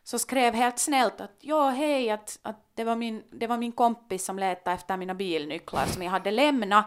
så 0.05 0.19
skrev 0.19 0.55
helt 0.55 0.79
snällt 0.79 1.21
att 1.21 1.37
ja, 1.41 1.69
hej, 1.69 2.11
att, 2.11 2.39
att 2.43 2.71
det, 2.75 2.85
var 2.85 2.97
min, 2.97 3.23
det 3.31 3.47
var 3.47 3.59
min 3.59 3.73
kompis 3.73 4.25
som 4.25 4.39
letade 4.39 4.75
efter 4.75 4.97
mina 4.97 5.15
bilnycklar 5.15 5.87
som 5.87 6.03
jag 6.03 6.11
hade 6.11 6.31
lämnat 6.31 6.87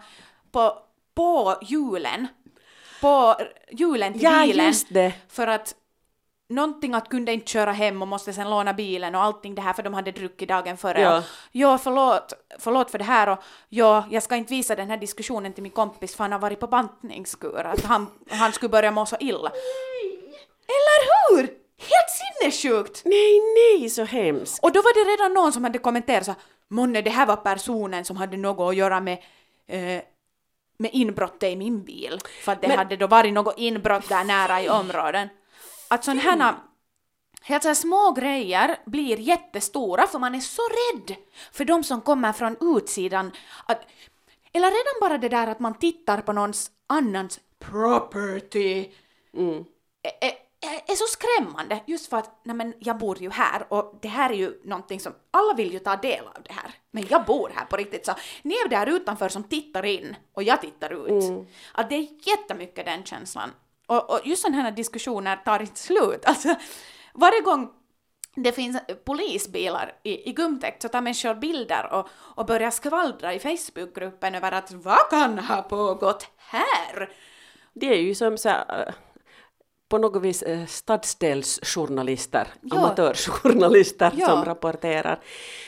på, 0.51 0.80
på 1.15 1.56
julen, 1.62 2.27
på 3.06 3.36
julen 3.72 4.14
till 4.14 4.24
Ja, 4.24 4.42
bilen. 4.46 4.66
just 4.66 4.88
det. 4.94 5.14
För 5.30 5.48
att 5.48 5.76
någonting 6.50 6.94
att 6.94 7.10
kunde 7.10 7.34
inte 7.34 7.52
köra 7.52 7.72
hem 7.72 8.02
och 8.02 8.08
måste 8.08 8.34
sen 8.34 8.50
låna 8.50 8.74
bilen 8.74 9.16
och 9.16 9.22
allting 9.22 9.56
det 9.56 9.62
här 9.62 9.74
för 9.74 9.84
de 9.84 9.94
hade 9.94 10.12
druckit 10.12 10.50
dagen 10.50 10.78
före. 10.78 11.02
Ja. 11.02 11.18
Och, 11.18 11.24
ja, 11.52 11.78
förlåt, 11.78 12.34
förlåt 12.60 12.92
för 12.92 12.98
det 12.98 13.04
här 13.04 13.30
och 13.30 13.40
ja, 13.70 14.04
jag 14.12 14.24
ska 14.24 14.36
inte 14.36 14.54
visa 14.54 14.76
den 14.76 14.90
här 14.90 14.98
diskussionen 14.98 15.54
till 15.54 15.64
min 15.64 15.72
kompis 15.72 16.16
för 16.16 16.24
han 16.24 16.32
har 16.32 16.40
varit 16.40 16.60
på 16.60 16.68
bantningskur, 16.68 17.60
att 17.60 17.84
han, 17.84 18.08
han 18.30 18.52
skulle 18.52 18.70
börja 18.70 18.92
må 18.92 19.06
så 19.06 19.16
illa. 19.20 19.52
Eller 20.68 21.00
hur? 21.36 21.42
Helt 21.78 22.12
sinnessjukt! 22.22 23.02
Nej, 23.06 23.40
nej, 23.40 23.90
så 23.90 24.04
hemskt. 24.04 24.64
Och 24.64 24.72
då 24.72 24.82
var 24.82 24.94
det 24.94 25.12
redan 25.12 25.34
någon 25.34 25.54
som 25.54 25.64
hade 25.64 25.80
kommenterat 25.80 26.26
så 26.26 26.36
månne 26.68 27.02
det 27.02 27.10
här 27.10 27.26
var 27.26 27.36
personen 27.36 28.06
som 28.06 28.18
hade 28.18 28.38
något 28.38 28.70
att 28.70 28.76
göra 28.76 29.00
med 29.00 29.18
eh, 29.68 30.02
med 30.77 30.89
inbrottet 30.94 31.50
i 31.50 31.55
min 31.55 31.84
bil. 31.84 32.20
För 32.44 32.51
att 32.51 32.62
det 32.62 32.67
Men- 32.67 32.77
hade 32.77 32.96
då 32.96 33.08
varit 33.08 33.34
något 33.34 33.58
inbrott 33.58 34.10
där 34.10 34.24
nära 34.24 34.62
i 34.62 34.70
områden. 34.70 35.29
Att 35.88 36.03
sådana 36.03 36.22
här 36.22 36.53
Helt 37.41 37.63
så 37.63 37.70
här 37.70 37.75
små 37.75 38.12
grejer 38.12 38.77
blir 38.86 39.20
jättestora 39.20 40.08
för 40.08 40.20
man 40.20 40.36
är 40.36 40.39
så 40.39 40.62
rädd 40.62 41.15
för 41.51 41.65
de 41.65 41.84
som 41.84 42.01
kommer 42.01 42.34
från 42.34 42.58
utsidan. 42.77 43.32
Att, 43.65 43.82
eller 44.53 44.67
redan 44.67 45.00
bara 45.10 45.17
det 45.17 45.29
där 45.29 45.48
att 45.48 45.60
man 45.60 45.74
tittar 45.79 46.22
på 46.22 46.34
någons 46.34 46.72
annans 46.88 47.39
property 47.60 48.89
Mm. 49.34 49.65
är, 50.22 50.32
är, 50.66 50.92
är 50.92 50.96
så 50.96 51.06
skrämmande 51.06 51.80
just 51.86 52.10
för 52.10 52.18
att 52.18 52.40
nej 52.44 52.56
men, 52.56 52.74
jag 52.80 52.98
bor 52.98 53.22
ju 53.22 53.30
här 53.30 53.66
och 53.70 54.00
det 54.02 54.08
här 54.08 54.30
är 54.30 54.34
ju 54.34 54.62
någonting 54.64 55.00
som 55.00 55.14
alla 55.32 55.54
vill 55.54 55.74
ju 55.74 55.80
ta 55.80 55.96
del 55.96 56.28
av 56.28 56.44
det 56.44 56.54
här. 56.54 56.72
Men 56.92 57.06
jag 57.10 57.26
bor 57.26 57.52
här 57.56 57.66
på 57.66 57.78
riktigt 57.78 58.06
så 58.06 58.14
ni 58.42 58.54
är 58.56 58.70
där 58.70 58.88
utanför 58.88 59.30
som 59.30 59.44
tittar 59.44 59.86
in 59.86 60.16
och 60.34 60.44
jag 60.44 60.62
tittar 60.62 60.94
ut. 60.94 61.48
Att 61.74 61.90
det 61.90 61.96
är 61.96 62.08
jättemycket 62.28 62.86
den 62.86 63.04
känslan. 63.04 63.52
Och, 63.88 64.10
och 64.10 64.20
just 64.24 64.42
sådana 64.42 64.62
här 64.62 64.72
diskussioner 64.72 65.36
tar 65.36 65.60
inte 65.60 65.80
slut. 65.80 66.26
Alltså 66.26 66.56
varje 67.14 67.42
gång 67.42 67.70
det 68.36 68.52
finns 68.52 68.78
polisbilar 69.06 69.92
i, 70.04 70.30
i 70.30 70.34
gumtäkt 70.34 70.82
så 70.82 70.88
tar 70.88 71.02
människor 71.02 71.36
bilder 71.36 71.94
och, 71.94 72.08
och 72.12 72.46
börjar 72.46 72.72
skvallra 72.72 73.34
i 73.34 73.40
Facebookgruppen 73.40 74.36
över 74.36 74.52
att 74.52 74.72
vad 74.72 75.10
kan 75.10 75.40
ha 75.40 75.62
pågått 75.62 76.28
här? 76.38 77.10
Det 77.74 77.94
är 77.94 78.02
ju 78.02 78.16
som 78.16 78.38
så 78.38 78.50
här, 78.50 78.94
på 79.96 80.00
något 80.00 80.22
vis 80.22 80.44
äh, 80.44 80.66
stadsdelsjournalister, 80.66 82.48
Ja. 82.62 82.78
amatörjournalister 82.78 84.12
Ja. 84.18 84.28
som 84.28 84.46
rapporterar. 84.46 85.20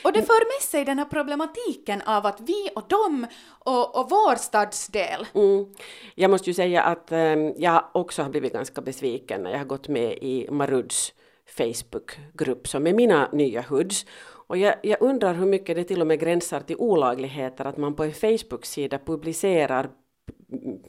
Och 0.04 0.12
det 0.12 0.22
för 0.22 0.56
med 0.56 0.62
sig 0.62 0.84
den 0.84 0.98
här 0.98 1.04
problematiken 1.04 2.02
av 2.06 2.26
att 2.26 2.40
vi 2.40 2.68
och 2.74 2.84
dem 2.88 3.26
och, 3.64 3.96
och 4.00 4.10
vår 4.10 4.36
stadsdel. 4.36 5.26
Mm. 5.34 5.66
Jag 6.14 6.30
måste 6.30 6.50
ju 6.50 6.54
säga 6.54 6.82
att 6.82 7.12
ähm, 7.12 7.54
jag 7.56 7.84
också 7.94 8.22
har 8.22 8.30
blivit 8.30 8.52
ganska 8.52 8.80
besviken 8.80 9.42
när 9.42 9.50
jag 9.50 9.58
har 9.58 9.64
gått 9.64 9.88
med 9.88 10.12
i 10.12 10.48
Maruds 10.50 11.12
Facebookgrupp 11.56 12.68
som 12.68 12.86
är 12.86 12.92
mina 12.92 13.28
nya 13.32 13.62
hoods. 13.62 14.06
Och 14.48 14.56
jag, 14.56 14.74
jag 14.82 15.02
undrar 15.02 15.34
hur 15.34 15.46
mycket 15.46 15.76
det 15.76 15.84
till 15.84 16.00
och 16.00 16.06
med 16.06 16.20
gränsar 16.20 16.60
till 16.60 16.76
olagligheter 16.76 17.64
att 17.64 17.76
man 17.76 17.94
på 17.94 18.04
en 18.04 18.12
Facebook-sida 18.12 18.98
publicerar 18.98 19.88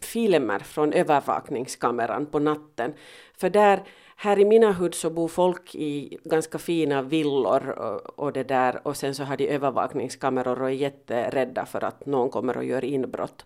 filmer 0.01 0.59
från 0.59 0.93
övervakningskameran 0.93 2.25
på 2.25 2.39
natten. 2.39 2.93
För 3.37 3.49
där, 3.49 3.83
här 4.15 4.39
i 4.39 4.45
mina 4.45 4.71
hud 4.71 4.93
så 4.93 5.09
bor 5.09 5.27
folk 5.27 5.75
i 5.75 6.17
ganska 6.23 6.57
fina 6.57 7.01
villor 7.01 7.69
och, 7.69 8.19
och 8.19 8.33
det 8.33 8.43
där 8.43 8.87
och 8.87 8.97
sen 8.97 9.15
så 9.15 9.23
har 9.23 9.37
de 9.37 9.47
övervakningskameror 9.47 10.61
och 10.61 10.69
är 10.69 10.73
jätterädda 10.73 11.65
för 11.65 11.83
att 11.83 12.05
någon 12.05 12.29
kommer 12.29 12.57
och 12.57 12.65
gör 12.65 12.85
inbrott. 12.85 13.45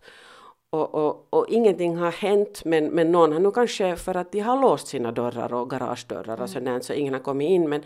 Och, 0.70 0.96
och, 0.96 1.28
och 1.30 1.46
ingenting 1.50 1.98
har 1.98 2.12
hänt 2.12 2.66
men, 2.66 2.86
men 2.86 3.12
någon 3.12 3.34
har 3.34 3.40
nog 3.40 3.56
kanske 3.56 3.96
för 3.96 4.18
att 4.18 4.32
de 4.32 4.40
har 4.40 4.62
låst 4.62 4.88
sina 4.88 5.12
dörrar 5.12 5.54
och 5.54 5.70
garagedörrar 5.70 6.42
och 6.42 6.50
sådär 6.50 6.80
så 6.80 6.94
ingen 6.94 7.14
har 7.14 7.22
kommit 7.22 7.50
in 7.50 7.70
men, 7.70 7.84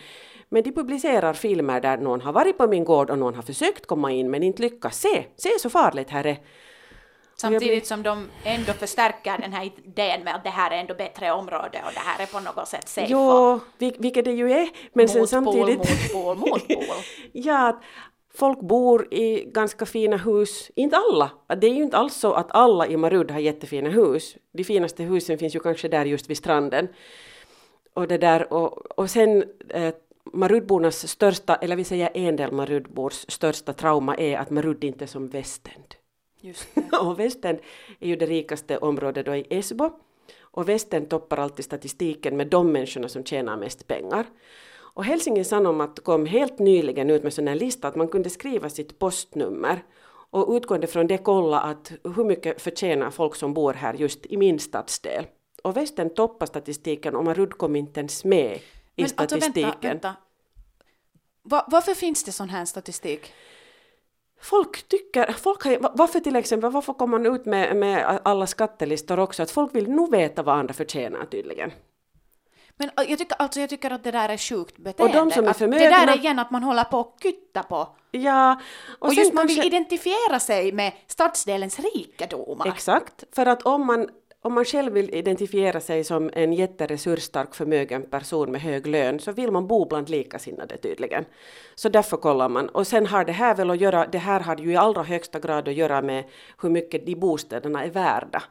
men 0.49 0.63
de 0.63 0.71
publicerar 0.71 1.33
filmer 1.33 1.81
där 1.81 1.97
någon 1.97 2.21
har 2.21 2.33
varit 2.33 2.57
på 2.57 2.67
min 2.67 2.83
gård 2.83 3.09
och 3.09 3.19
någon 3.19 3.35
har 3.35 3.41
försökt 3.41 3.85
komma 3.85 4.11
in 4.11 4.31
men 4.31 4.43
inte 4.43 4.61
lyckats. 4.61 4.99
Se, 4.99 5.25
se 5.35 5.49
så 5.59 5.69
farligt 5.69 6.09
här 6.09 6.25
är. 6.25 6.37
Samtidigt 7.41 7.87
som 7.87 8.03
de 8.03 8.29
ändå 8.43 8.73
förstärker 8.73 9.37
den 9.37 9.53
här 9.53 9.71
idén 9.85 10.23
med 10.23 10.35
att 10.35 10.43
det 10.43 10.49
här 10.49 10.71
är 10.71 10.75
ändå 10.75 10.93
bättre 10.93 11.31
område 11.31 11.81
och 11.85 11.93
det 11.93 11.99
här 11.99 12.23
är 12.23 12.25
på 12.27 12.39
något 12.39 12.67
sätt 12.67 12.89
safe. 12.89 13.07
Jo, 13.11 13.59
vil- 13.79 13.95
vilket 13.99 14.25
det 14.25 14.31
ju 14.31 14.51
är. 14.51 14.69
Men 14.93 15.09
sen 15.09 15.21
motpol, 15.21 15.27
samtidigt... 15.27 15.77
motpol, 16.13 16.37
motpol. 16.37 16.95
ja, 17.31 17.67
att 17.67 17.81
folk 18.33 18.59
bor 18.59 19.13
i 19.13 19.43
ganska 19.45 19.85
fina 19.85 20.17
hus. 20.17 20.71
Inte 20.75 20.97
alla. 20.97 21.31
Det 21.57 21.67
är 21.67 21.73
ju 21.73 21.83
inte 21.83 21.97
alls 21.97 22.15
så 22.15 22.33
att 22.33 22.47
alla 22.49 22.87
i 22.87 22.97
Marud 22.97 23.31
har 23.31 23.39
jättefina 23.39 23.89
hus. 23.89 24.35
De 24.51 24.63
finaste 24.63 25.03
husen 25.03 25.37
finns 25.37 25.55
ju 25.55 25.59
kanske 25.59 25.87
där 25.87 26.05
just 26.05 26.29
vid 26.29 26.37
stranden. 26.37 26.87
Och 27.93 28.07
det 28.07 28.17
där 28.17 28.53
och, 28.53 28.99
och 28.99 29.09
sen 29.09 29.43
eh, 29.69 29.93
Marudbornas 30.33 31.07
största, 31.07 31.55
eller 31.55 31.75
vi 31.75 31.83
säger 31.83 32.09
en 32.13 32.35
del 32.35 32.51
Marudbors 32.51 33.25
största 33.27 33.73
trauma 33.73 34.15
är 34.15 34.37
att 34.37 34.49
Marud 34.49 34.83
inte 34.83 35.05
är 35.05 35.07
som 35.07 35.27
Västend. 35.27 35.95
Just 36.41 36.67
och 37.01 37.19
Västern 37.19 37.59
är 37.99 38.07
ju 38.07 38.15
det 38.15 38.25
rikaste 38.25 38.77
området 38.77 39.25
då 39.25 39.35
i 39.35 39.47
Esbo. 39.49 39.89
Och 40.41 40.69
Västern 40.69 41.05
toppar 41.05 41.37
alltid 41.37 41.65
statistiken 41.65 42.37
med 42.37 42.47
de 42.47 42.71
människorna 42.71 43.09
som 43.09 43.23
tjänar 43.23 43.57
mest 43.57 43.87
pengar. 43.87 44.25
Och 44.97 45.05
Helsingin 45.05 45.45
Sanomat 45.45 45.99
kom 45.99 46.25
helt 46.25 46.59
nyligen 46.59 47.09
ut 47.09 47.23
med 47.23 47.33
sån 47.33 47.47
här 47.47 47.55
lista 47.55 47.87
att 47.87 47.95
man 47.95 48.07
kunde 48.07 48.29
skriva 48.29 48.69
sitt 48.69 48.99
postnummer 48.99 49.83
och 50.29 50.55
utgående 50.55 50.87
från 50.87 51.07
det 51.07 51.17
kolla 51.17 51.59
att 51.59 51.91
hur 52.15 52.23
mycket 52.23 52.61
förtjänar 52.61 53.11
folk 53.11 53.35
som 53.35 53.53
bor 53.53 53.73
här 53.73 53.93
just 53.93 54.25
i 54.25 54.37
min 54.37 54.59
stadsdel. 54.59 55.27
och 55.63 55.77
västern 55.77 56.09
toppar 56.09 56.45
statistiken 56.45 57.15
och 57.15 57.25
Marud 57.25 57.57
kom 57.57 57.75
inte 57.75 57.99
ens 57.99 58.25
med 58.25 58.55
i 58.55 58.61
Men 58.95 59.09
statistiken. 59.09 59.65
alltså 59.65 59.87
vänta, 59.87 59.87
vänta. 59.87 60.15
Va, 61.43 61.67
varför 61.71 61.93
finns 61.93 62.23
det 62.23 62.31
sån 62.31 62.49
här 62.49 62.65
statistik? 62.65 63.33
Folk 64.41 64.87
tycker, 64.87 65.31
folk 65.31 65.63
har, 65.63 65.77
va- 65.79 65.91
varför 65.95 66.19
till 66.19 66.35
exempel, 66.35 66.71
varför 66.71 66.93
kommer 66.93 67.17
man 67.19 67.35
ut 67.35 67.45
med, 67.45 67.75
med 67.75 68.19
alla 68.23 68.47
skattelistor 68.47 69.19
också? 69.19 69.43
Att 69.43 69.51
folk 69.51 69.75
vill 69.75 69.89
nog 69.89 70.11
veta 70.11 70.43
vad 70.43 70.55
andra 70.59 70.73
förtjänar 70.73 71.25
tydligen. 71.25 71.71
Men 72.79 72.89
äh, 72.89 73.09
jag 73.09 73.19
tycker, 73.19 73.35
alltså, 73.41 73.59
jag 73.59 73.69
tycker 73.69 73.91
att 73.91 74.03
det 74.03 74.11
där 74.11 74.29
är 74.29 74.37
sjukt 74.37 74.77
beteende. 74.77 75.17
de 75.17 75.31
som 75.31 75.45
är 75.45 75.49
att 75.49 75.59
Det 75.59 75.65
där 75.67 75.77
förmögna- 75.79 76.13
är 76.13 76.17
igen 76.17 76.39
att 76.39 76.51
man 76.51 76.63
håller 76.63 76.83
på 76.83 76.99
att 76.99 77.15
kytta 77.23 77.63
på. 77.63 77.87
Ja, 78.11 78.59
och, 78.99 79.07
Och, 79.07 79.13
just 79.13 79.33
man 79.33 79.47
kanske- 79.47 79.61
vill 79.61 79.67
identifiera 79.73 80.39
sig 80.39 80.71
med 80.71 80.93
stadsdelens 81.07 81.79
rikedomar. 81.79 82.67
Exakt, 82.67 83.23
för 83.35 83.45
att 83.45 83.63
om 83.63 83.85
man, 83.85 84.09
om 84.41 84.53
man 84.53 84.65
själv 84.65 84.93
vill 84.93 85.13
identifiera 85.13 85.79
sig 85.79 86.03
som 86.03 86.29
en 86.33 86.53
jätteresursstark 86.53 87.55
förmögen 87.55 88.03
person 88.03 88.51
med 88.51 88.61
hög 88.61 88.87
lön 88.87 89.19
så 89.19 89.31
vill 89.31 89.51
man 89.51 89.67
bo 89.67 89.85
bland 89.85 90.09
likasinnade 90.09 90.77
tydligen. 90.77 91.25
Så 91.75 91.89
därför 91.89 92.17
kollar 92.17 92.49
man. 92.49 92.69
Och 92.69 92.87
sen 92.87 93.05
har 93.05 93.25
det 93.25 93.31
här 93.31 93.55
väl 93.55 93.69
att 93.69 93.81
göra, 93.81 94.07
det 94.07 94.17
här 94.17 94.39
har 94.39 94.57
ju 94.57 94.71
i 94.71 94.75
allra 94.75 95.03
högsta 95.03 95.39
grad 95.39 95.67
att 95.67 95.73
göra 95.73 96.01
med 96.01 96.23
hur 96.61 96.69
mycket 96.69 97.05
de 97.05 97.15
bostäderna 97.15 97.83
är 97.83 97.89
värda. 97.89 98.43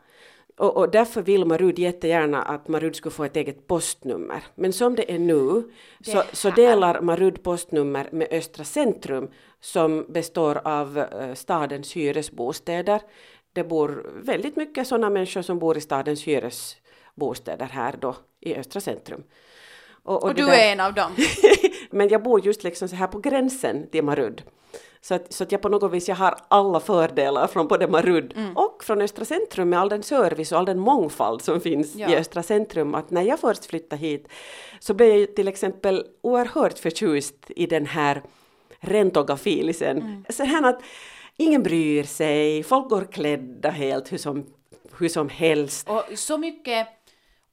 Och, 0.58 0.76
och 0.76 0.90
därför 0.90 1.22
vill 1.22 1.44
Marud 1.44 1.78
jättegärna 1.78 2.42
att 2.42 2.68
Marud 2.68 2.96
skulle 2.96 3.12
få 3.12 3.24
ett 3.24 3.36
eget 3.36 3.66
postnummer. 3.66 4.44
Men 4.54 4.72
som 4.72 4.94
det 4.94 5.12
är 5.12 5.18
nu 5.18 5.62
så, 6.00 6.22
så 6.32 6.50
delar 6.50 7.00
Marud 7.00 7.42
postnummer 7.42 8.08
med 8.12 8.28
Östra 8.30 8.64
Centrum 8.64 9.28
som 9.60 10.06
består 10.08 10.60
av 10.64 10.98
eh, 10.98 11.34
stadens 11.34 11.92
hyresbostäder. 11.92 13.00
Det 13.56 13.64
bor 13.64 14.10
väldigt 14.22 14.56
mycket 14.56 14.86
sådana 14.86 15.10
människor 15.10 15.42
som 15.42 15.58
bor 15.58 15.76
i 15.76 15.80
stadens 15.80 16.22
hyresbostäder 16.22 17.66
här 17.66 17.94
då 18.00 18.16
i 18.40 18.54
Östra 18.56 18.80
Centrum. 18.80 19.22
och 20.02 20.28
det 20.34 20.42
du 20.42 20.46
där- 20.46 20.52
är 20.52 20.72
en 20.72 20.80
av 20.80 20.94
dem. 20.94 21.12
men 21.90 22.08
jag 22.08 22.22
bor 22.22 22.46
just 22.46 22.64
liksom 22.64 22.88
så 22.88 22.96
här 22.96 23.06
på 23.06 23.18
gränsen 23.18 23.90
till 23.90 24.04
Marud. 24.04 24.42
Så 25.00 25.14
att, 25.14 25.32
så 25.32 25.42
att 25.44 25.52
jag 25.52 25.60
på 25.60 25.68
något 25.68 25.92
vis 25.92 26.08
jag 26.08 26.16
har 26.16 26.34
alla 26.48 26.80
fördelar 26.80 27.46
från 27.46 27.68
både 27.68 27.88
Marud 27.88 28.32
Mm. 28.36 28.56
och 28.56 28.84
från 28.84 29.00
Östra 29.02 29.24
Centrum 29.24 29.68
med 29.70 29.78
all 29.80 29.88
den 29.88 30.02
service 30.02 30.52
och 30.52 30.58
all 30.58 30.64
den 30.66 30.78
mångfald 30.78 31.42
som 31.42 31.60
finns 31.60 31.96
i 31.96 32.00
Ja. 32.00 32.08
Östra 32.16 32.42
Centrum. 32.42 32.94
Att 32.94 33.10
när 33.10 33.22
jag 33.22 33.40
först 33.40 33.66
flyttade 33.66 34.00
hit 34.02 34.28
så 34.80 34.94
blev 34.94 35.16
jag 35.16 35.36
till 35.36 35.48
exempel 35.48 36.06
oerhört 36.22 36.78
förtjust 36.78 37.34
i 37.56 37.66
den 37.66 37.86
här 37.86 38.22
rentogafilisen. 38.80 39.96
Mm. 39.98 40.24
Så 40.28 40.44
här 40.44 40.62
att 40.68 40.80
ingen 41.36 41.62
bryr 41.62 42.02
sig, 42.04 42.62
folk 42.62 42.88
går 42.88 43.04
klädda 43.12 43.70
helt 43.70 44.12
hur 44.12 44.18
som, 44.18 44.46
hur 44.98 45.08
som 45.08 45.28
helst. 45.28 45.88
Och 45.88 46.18
så 46.18 46.38
mycket 46.38 46.88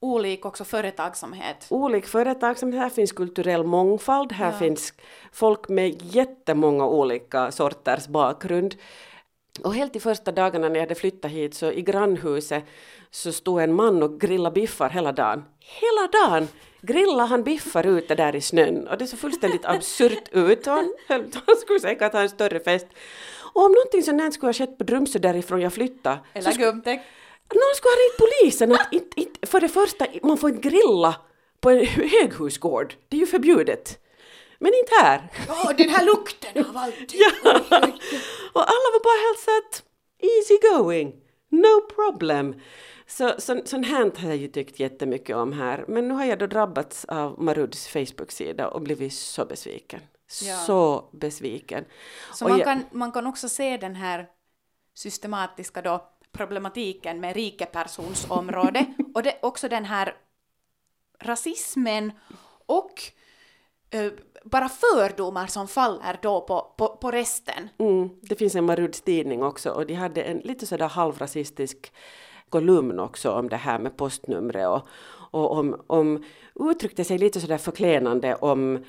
olik 0.00 0.44
också 0.44 0.64
företagsamhet. 0.64 1.66
olik 1.70 2.06
företagsamhet, 2.06 2.80
här 2.80 2.88
finns 2.88 3.12
kulturell 3.12 3.64
mångfald, 3.64 4.32
här 4.32 4.52
Ja. 4.52 4.58
finns 4.58 4.92
folk 5.32 5.68
med 5.68 6.02
jättemånga 6.02 6.86
olika 6.86 7.52
sorters 7.52 8.06
bakgrund. 8.08 8.74
Och 9.64 9.74
helt 9.74 9.96
i 9.96 10.00
första 10.00 10.32
dagarna 10.32 10.68
när 10.68 10.74
jag 10.74 10.82
hade 10.82 10.94
flyttat 10.94 11.30
hit 11.30 11.54
så 11.54 11.72
i 11.72 11.82
grannhuset 11.82 12.64
så 13.10 13.32
stod 13.32 13.60
en 13.62 13.74
man 13.74 14.02
och 14.02 14.20
grillade 14.20 14.54
biffar 14.54 14.90
hela 14.90 15.12
dagen. 15.12 15.44
Hela 15.60 16.28
dagen! 16.28 16.48
Grillade 16.80 17.28
han 17.28 17.42
biffar 17.42 17.86
ute 17.86 18.14
där 18.14 18.36
i 18.36 18.40
snön 18.40 18.88
och 18.88 18.98
det 18.98 19.06
såg 19.06 19.18
fullständigt 19.18 19.64
absurt 19.64 20.28
ut 20.32 20.66
han, 20.66 20.94
höll, 21.08 21.24
han 21.46 21.56
skulle 21.56 21.80
säkert 21.80 22.12
ha 22.12 22.20
en 22.20 22.28
större 22.28 22.60
fest. 22.60 22.86
Och 23.54 23.64
om 23.64 23.72
någonting 23.72 24.02
sånt 24.02 24.20
här 24.22 24.30
skulle 24.30 24.48
ha 24.48 24.52
skett 24.54 24.78
på 24.78 24.84
Drumsö 24.84 25.18
därifrån 25.18 25.60
jag 25.60 25.72
flyttade 25.72 26.18
Eller 26.32 26.50
skulle- 26.50 26.66
gubbdäck. 26.66 27.00
någon 27.54 27.74
skulle 27.74 27.90
ha 27.92 27.96
ringt 27.96 28.18
polisen 28.18 28.72
att 28.72 28.92
inte, 28.92 29.20
inte, 29.20 29.46
för 29.46 29.60
det 29.60 29.68
första, 29.68 30.06
man 30.22 30.38
får 30.38 30.50
inte 30.50 30.68
grilla 30.68 31.16
på 31.60 31.70
en 31.70 31.86
höghusgård. 31.86 32.94
Det 33.08 33.16
är 33.16 33.20
ju 33.20 33.26
förbjudet. 33.26 33.98
Men 34.58 34.72
inte 34.74 34.92
här. 35.02 35.28
Åh, 35.48 35.72
den 35.76 35.88
här 35.88 36.04
lukten 36.04 36.64
av 36.66 36.76
allt. 36.76 36.94
Ja. 37.12 37.28
Och 38.52 38.60
alla 38.60 38.88
var 38.92 39.02
bara 39.04 39.26
helt 39.26 39.38
så 39.38 39.50
att 39.58 39.82
easy 40.22 40.58
going, 40.76 41.12
no 41.48 41.80
problem. 41.94 42.54
Så, 43.06 43.32
så, 43.38 43.60
sånt 43.64 43.86
här 43.86 44.12
har 44.20 44.28
jag 44.28 44.36
ju 44.36 44.48
tyckt 44.48 44.80
jättemycket 44.80 45.36
om 45.36 45.52
här. 45.52 45.84
Men 45.88 46.08
nu 46.08 46.14
har 46.14 46.24
jag 46.24 46.38
då 46.38 46.46
drabbats 46.46 47.04
av 47.04 47.42
Maruds 47.42 47.88
Facebook-sida 47.88 48.68
och 48.68 48.82
blivit 48.82 49.12
så 49.14 49.44
besviken. 49.44 50.00
Ja. 50.42 50.56
Så 50.56 51.08
besviken. 51.12 51.84
Så 52.34 52.44
Och 52.44 52.50
man 52.50 52.58
jag- 52.58 52.66
kan, 52.66 52.84
man 52.92 53.12
kan 53.12 53.26
också 53.26 53.48
se 53.48 53.76
den 53.76 53.94
här 53.94 54.28
systematiska 54.94 55.82
då 55.82 56.10
problematiken 56.32 57.20
med 57.20 57.34
rikepersonsområde 57.34 58.86
och 59.14 59.22
det, 59.22 59.38
också 59.42 59.68
den 59.68 59.84
här 59.84 60.16
rasismen 61.18 62.12
och 62.66 62.92
eh, 63.90 64.12
bara 64.44 64.68
fördomar 64.68 65.46
som 65.46 65.68
faller 65.68 66.18
då 66.22 66.40
på, 66.40 66.74
på, 66.78 66.96
på 66.96 67.10
resten. 67.10 67.68
Mm, 67.78 68.10
det 68.22 68.36
finns 68.36 68.54
en 68.54 68.64
Maruds 68.64 69.00
tidning 69.00 69.42
också 69.42 69.70
och 69.70 69.86
de 69.86 69.94
hade 69.94 70.22
en 70.22 70.38
lite 70.38 70.66
sådär 70.66 70.88
halvrasistisk 70.88 71.92
kolumn 72.48 73.00
också 73.00 73.32
om 73.32 73.48
det 73.48 73.56
här 73.56 73.78
med 73.78 73.96
postnumret 73.96 74.68
och, 74.68 74.86
och 75.30 75.52
om, 75.58 75.84
om 75.86 76.24
uttryckte 76.54 77.04
sig 77.04 77.18
lite 77.18 77.40
sådär 77.40 77.58
förklenande 77.58 78.34
om 78.34 78.84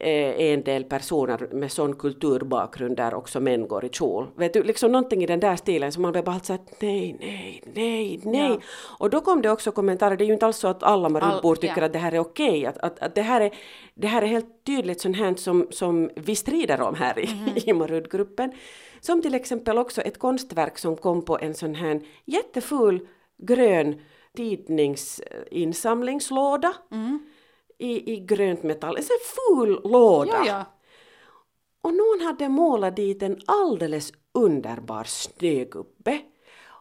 eh, 0.00 0.52
en 0.52 0.62
del 0.62 0.84
personer 0.84 1.48
med 1.52 1.72
sån 1.72 1.96
kulturbakgrund 1.96 2.96
där 2.96 3.14
också 3.14 3.40
män 3.40 3.68
går 3.68 3.84
i 3.84 3.88
kjol. 3.88 4.26
Vet 4.36 4.52
du, 4.52 4.62
liksom 4.62 4.92
någonting 4.92 5.22
i 5.22 5.26
den 5.26 5.40
där 5.40 5.56
stilen 5.56 5.92
som 5.92 6.02
man 6.02 6.12
blev 6.12 6.24
bara 6.24 6.40
såhär 6.40 6.60
nej, 6.80 7.16
nej, 7.20 7.62
nej, 7.74 8.20
nej. 8.24 8.50
Ja. 8.50 8.60
Och 8.98 9.10
då 9.10 9.20
kom 9.20 9.42
det 9.42 9.50
också 9.50 9.72
kommentarer, 9.72 10.16
det 10.16 10.24
är 10.24 10.26
ju 10.26 10.32
inte 10.32 10.46
alls 10.46 10.56
så 10.56 10.68
att 10.68 10.82
alla 10.82 11.08
Marudbor 11.08 11.50
All- 11.50 11.56
tycker 11.56 11.80
ja. 11.80 11.84
att 11.84 11.92
det 11.92 11.98
här 11.98 12.12
är 12.12 12.18
okej, 12.18 12.66
att, 12.66 12.78
att, 12.78 12.98
att 12.98 13.14
det, 13.14 13.22
här 13.22 13.40
är, 13.40 13.54
det 13.94 14.06
här 14.06 14.22
är 14.22 14.26
helt 14.26 14.64
tydligt 14.64 15.00
sånt 15.00 15.16
här 15.16 15.34
som, 15.34 15.66
som 15.70 16.10
vi 16.16 16.36
strider 16.36 16.80
om 16.80 16.94
här 16.94 17.18
i, 17.18 17.28
i 17.64 17.72
Marudgruppen. 17.72 18.52
Som 19.00 19.22
till 19.22 19.34
exempel 19.34 19.78
också 19.78 20.00
ett 20.00 20.18
konstverk 20.18 20.78
som 20.78 20.96
kom 20.96 21.24
på 21.24 21.38
en 21.38 21.54
sån 21.54 21.74
här 21.74 22.00
jätteful 22.24 23.08
grön 23.38 24.00
tidningsinsamlingslåda 24.36 26.72
i, 27.80 28.12
i 28.12 28.20
grönt 28.20 28.62
metall. 28.62 28.96
En 28.96 29.02
sån 29.02 29.16
ful 29.22 29.80
låda. 29.84 30.32
Ja, 30.32 30.46
ja. 30.46 30.64
Och 31.82 31.94
någon 31.94 32.20
hade 32.20 32.48
målat 32.48 32.96
dit 32.96 33.22
en 33.22 33.40
alldeles 33.46 34.12
underbar 34.32 35.04
snögubbe 35.04 36.20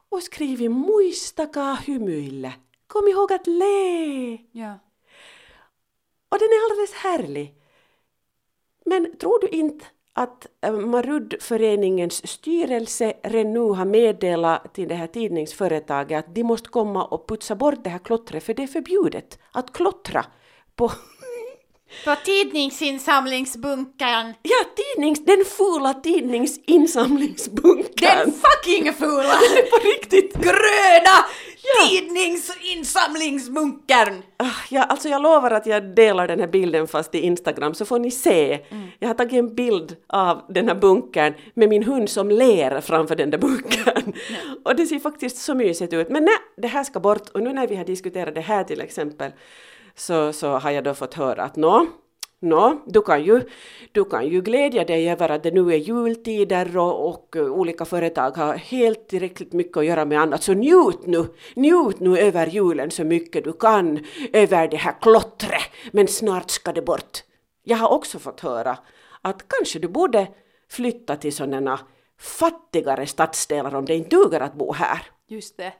och 0.09 0.23
skrivit 0.23 0.71
muistakaa 0.71 1.75
hymyillä. 1.75 2.53
Kom 2.87 3.07
ihåg 3.07 3.33
att 3.33 3.47
le! 3.47 4.37
ja. 4.51 4.79
Och 6.29 6.39
den 6.39 6.47
är 6.47 6.71
alldeles 6.71 6.93
härlig. 6.93 7.55
Men 8.85 9.17
tror 9.17 9.39
du 9.41 9.47
inte 9.47 9.85
att 10.13 10.47
eh, 10.61 10.71
Marudföreningens 10.71 12.27
styrelse 12.27 13.13
redan 13.23 13.53
nu 13.53 13.59
har 13.59 13.85
meddelat 13.85 14.73
till 14.73 14.87
det 14.87 14.95
här 14.95 15.07
tidningsföretaget 15.07 16.25
att 16.25 16.35
de 16.35 16.43
måste 16.43 16.69
komma 16.69 17.05
och 17.05 17.27
putsa 17.27 17.55
bort 17.55 17.83
det 17.83 17.89
här 17.89 17.99
klottret 17.99 18.43
för 18.43 18.53
det 18.53 18.63
är 18.63 18.67
förbjudet 18.67 19.39
att 19.51 19.73
klottra 19.73 20.25
på 20.79 20.91
På 22.05 22.15
tidningsinsamlingsbunkern. 22.25 24.33
Ja, 24.41 24.57
tidnings, 24.75 25.25
den 25.25 25.45
fula 25.45 25.93
tidningsinsamlingsbunkern. 25.93 28.17
Den 28.25 28.31
fucking 28.31 28.93
fula! 28.93 29.33
på 29.71 29.77
riktigt! 29.83 30.33
Gröna 30.33 31.25
tidningsinsamlingsbunkern! 31.87 34.21
Ah, 34.37 34.45
Ja, 34.69 34.83
alltså 34.83 35.09
jag 35.09 35.21
lovar 35.21 35.51
att 35.51 35.65
jag 35.65 35.95
delar 35.95 36.27
den 36.27 36.39
här 36.39 36.47
bilden 36.47 36.87
fast 36.87 37.15
i 37.15 37.19
Instagram 37.19 37.73
så 37.73 37.85
får 37.85 37.99
ni 37.99 38.11
se. 38.11 38.59
Jag 38.99 39.09
har 39.09 39.13
tagit 39.13 39.33
en 39.33 39.55
bild 39.55 39.95
av 40.07 40.41
den 40.49 40.67
här 40.67 40.75
bunkern 40.75 41.33
med 41.53 41.69
min 41.69 41.83
hund 41.83 42.09
som 42.09 42.29
ler 42.29 42.81
framför 42.81 43.15
den 43.15 43.29
där 43.29 43.37
bunkern. 43.37 44.13
Och 44.65 44.75
det 44.75 44.85
ser 44.85 44.99
faktiskt 44.99 45.37
så 45.37 45.55
mysigt 45.55 45.93
ut. 45.93 46.09
Men 46.09 46.25
nej, 46.25 46.37
det 46.57 46.67
här 46.67 46.83
ska 46.83 46.99
bort. 46.99 47.29
Och 47.29 47.43
nu 47.43 47.53
när 47.53 47.67
vi 47.67 47.75
har 47.75 47.85
diskuterat 47.85 48.35
det 48.35 48.41
här 48.41 48.63
till 48.63 48.81
exempel 48.81 49.31
så, 49.99 50.33
så 50.33 50.49
har 50.49 50.71
jag 50.71 50.83
då 50.83 50.93
fått 50.93 51.13
höra 51.13 51.43
att 51.43 51.55
nå, 51.55 51.87
Nå, 52.41 52.81
du 52.85 53.01
kan, 53.01 53.23
ju, 53.23 53.41
du 53.91 54.05
kan 54.05 54.27
ju 54.27 54.41
glädja 54.41 54.85
dig 54.85 55.09
över 55.09 55.29
att 55.29 55.43
det 55.43 55.51
nu 55.51 55.73
är 55.73 55.77
jultider 55.77 56.77
och, 56.77 57.09
och 57.09 57.35
eh, 57.35 57.43
olika 57.43 57.85
företag 57.85 58.31
har 58.31 58.53
helt 58.53 59.07
tillräckligt 59.07 59.53
mycket 59.53 59.77
att 59.77 59.85
göra 59.85 60.05
med 60.05 60.21
annat. 60.21 60.43
Så 60.43 60.53
njut 60.53 61.05
nu, 61.05 61.25
njut 61.55 61.99
nu 61.99 62.19
över 62.19 62.47
julen 62.47 62.91
så 62.91 63.03
mycket 63.03 63.43
du 63.43 63.53
kan 63.53 64.05
över 64.33 64.67
det 64.67 64.77
här 64.77 64.95
klottret, 65.01 65.61
men 65.91 66.07
snart 66.07 66.49
ska 66.49 66.71
det 66.71 66.81
bort. 66.81 67.23
Jag 67.63 67.77
har 67.77 67.89
också 67.89 68.19
fått 68.19 68.39
höra 68.39 68.77
att 69.21 69.43
kanske 69.47 69.79
du 69.79 69.87
borde 69.87 70.27
flytta 70.69 71.15
till 71.15 71.35
sådana 71.35 71.79
fattigare 72.19 73.05
stadsdelar 73.05 73.75
om 73.75 73.85
det 73.85 73.95
inte 73.95 74.15
duger 74.15 74.39
att 74.39 74.53
bo 74.53 74.73
här. 74.73 75.01
Just 75.27 75.57
det. 75.57 75.73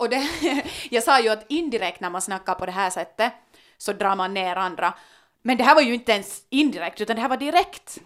Och 0.00 0.08
det, 0.08 0.28
jag 0.90 1.02
sa 1.02 1.20
ju 1.20 1.28
att 1.28 1.44
indirekt 1.48 2.00
när 2.00 2.10
man 2.10 2.22
snackar 2.22 2.54
på 2.54 2.66
det 2.66 2.72
här 2.72 2.90
sättet 2.90 3.32
så 3.78 3.92
drar 3.92 4.16
man 4.16 4.34
ner 4.34 4.56
andra. 4.56 4.94
Men 5.42 5.56
det 5.56 5.64
här 5.64 5.74
var 5.74 5.82
ju 5.82 5.94
inte 5.94 6.12
ens 6.12 6.42
indirekt 6.50 7.00
utan 7.00 7.16
det 7.16 7.22
här 7.22 7.28
var 7.28 7.36
direkt. 7.36 7.98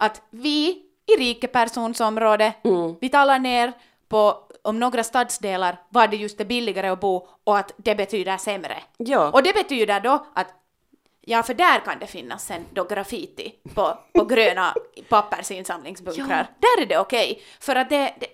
Att 0.00 0.22
vi 0.30 0.82
i 1.06 1.16
rikepersonsområde, 1.18 2.52
vi 3.00 3.08
talar 3.08 3.38
ner 3.38 3.72
på 4.08 4.48
om 4.62 4.80
några 4.80 5.04
stadsdelar 5.04 5.76
var 5.88 6.08
det 6.08 6.16
just 6.16 6.38
det 6.38 6.44
billigare 6.44 6.88
att 6.88 7.00
bo 7.00 7.28
och 7.44 7.58
att 7.58 7.72
det 7.76 7.94
betyder 7.94 8.36
sämre. 8.36 8.82
Ja. 8.96 9.30
Och 9.30 9.42
det 9.42 9.54
betyder 9.54 10.00
då 10.00 10.26
att 10.34 10.46
Ja, 11.24 11.42
för 11.42 11.54
där 11.54 11.80
kan 11.80 11.98
det 11.98 12.06
finnas 12.06 12.44
sen 12.46 12.64
då 12.72 12.84
graffiti 12.84 13.54
på, 13.74 13.98
på 14.12 14.24
gröna 14.24 14.74
pappersinsamlingsbunkrar. 15.08 16.46
Där 16.58 16.82
är 16.82 16.86
det 16.86 16.98
okej, 16.98 17.42
för 17.60 17.76
att 17.76 17.90
det, 17.90 18.14
det 18.20 18.26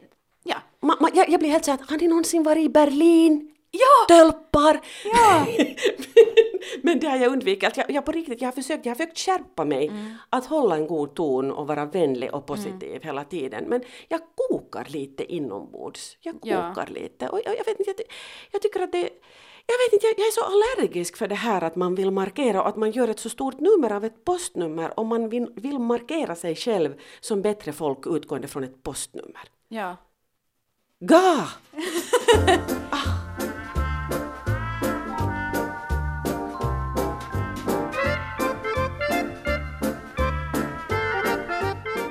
ja. 0.45 0.57
Ma, 0.81 0.97
ma, 1.01 1.09
jag, 1.15 1.29
jag 1.29 1.41
blir 1.41 1.51
helt 1.51 1.65
såhär, 1.65 1.79
har 1.89 1.97
ni 1.99 2.09
någonsin 2.09 2.43
varit 2.43 2.65
i 2.65 2.69
Berlin? 2.69 3.55
Ja! 3.71 4.15
Tölpar! 4.17 4.81
Ja! 5.05 5.47
Men 6.83 7.01
det 7.01 7.07
har 7.07 7.17
jag 7.17 7.33
undvikit. 7.33 7.77
Jag, 7.77 7.91
jag 7.91 8.05
på 8.05 8.13
riktigt, 8.13 8.41
jag 8.41 8.47
har 8.49 8.53
försökt, 8.53 8.87
jag 8.87 8.91
har 8.91 8.97
försökt 8.97 9.19
skärpa 9.19 9.65
mig 9.65 9.89
Mm. 9.89 10.15
att 10.31 10.47
hålla 10.47 10.77
en 10.77 10.87
god 10.87 11.15
ton 11.15 11.51
och 11.51 11.67
vara 11.67 11.85
vänlig 11.85 12.35
och 12.35 12.47
positiv 12.47 13.03
hela 13.03 13.25
tiden. 13.25 13.65
Men 13.69 13.83
jag 14.09 14.21
kokar 14.35 14.87
lite 14.91 15.33
inombords. 15.35 16.17
Jag 16.21 16.35
Ja. 16.43 16.69
kokar 16.75 16.87
lite. 16.93 17.29
Och 17.29 17.41
jag, 17.45 17.59
jag 17.59 17.65
vet 17.65 17.79
inte, 17.81 17.91
jag, 17.97 18.07
jag 18.53 18.63
tycker 18.63 18.81
att 18.81 18.93
det 18.93 19.09
jag 19.71 19.79
vet 19.79 19.93
inte, 19.93 20.07
jag, 20.07 20.15
jag 20.19 20.27
är 20.27 20.31
så 20.33 20.45
allergisk 20.45 21.17
för 21.17 21.29
det 21.29 21.35
här 21.35 21.65
att 21.65 21.77
man 21.77 21.95
vill 21.95 22.11
markera 22.11 22.63
och 22.63 22.69
att 22.69 22.77
man 22.77 22.91
gör 22.91 23.09
ett 23.09 23.19
så 23.21 23.29
stort 23.29 23.61
nummer 23.61 23.93
av 23.93 24.05
ett 24.05 24.25
postnummer 24.25 25.01
om 25.01 25.07
man 25.09 25.29
vill, 25.29 25.47
vill 25.57 25.79
markera 25.79 26.35
sig 26.35 26.57
själv 26.57 26.95
som 27.21 27.43
bättre 27.43 27.73
folk 27.73 28.07
utgående 28.07 28.49
från 28.49 28.65
ett 28.65 28.83
postnummer. 28.83 29.49
ja. 29.69 29.97
Ga! 31.01 31.49
Ah. 32.91 33.19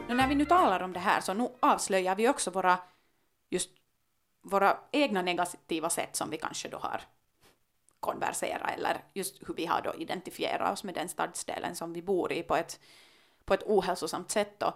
När 0.08 0.28
vi 0.28 0.36
nu 0.36 0.46
talar 0.46 0.84
om 0.84 0.94
det 0.94 1.00
här 1.00 1.22
så 1.22 1.34
nu 1.34 1.50
avslöjar 1.60 2.16
vi 2.16 2.30
också 2.30 2.52
våra, 2.52 2.80
just 3.50 3.70
våra 4.42 4.78
egna 4.92 5.22
negativa 5.22 5.90
sätt 5.90 6.16
som 6.16 6.30
vi 6.30 6.38
kanske 6.38 6.70
då 6.70 6.78
har 6.78 7.02
konversera 8.00 8.68
eller 8.68 9.04
just 9.14 9.50
hur 9.50 9.54
vi 9.54 9.66
har 9.66 9.82
då 9.82 9.94
identifierat 9.96 10.74
oss 10.74 10.84
med 10.84 10.94
den 10.94 11.10
stadsdelen 11.10 11.76
som 11.76 11.94
vi 11.94 12.02
bor 12.02 12.32
i 12.32 12.44
på 12.44 12.56
ett, 12.56 12.80
på 13.46 13.54
ett 13.54 13.64
ohälsosamt 13.64 14.32
sätt 14.32 14.60
då. 14.60 14.74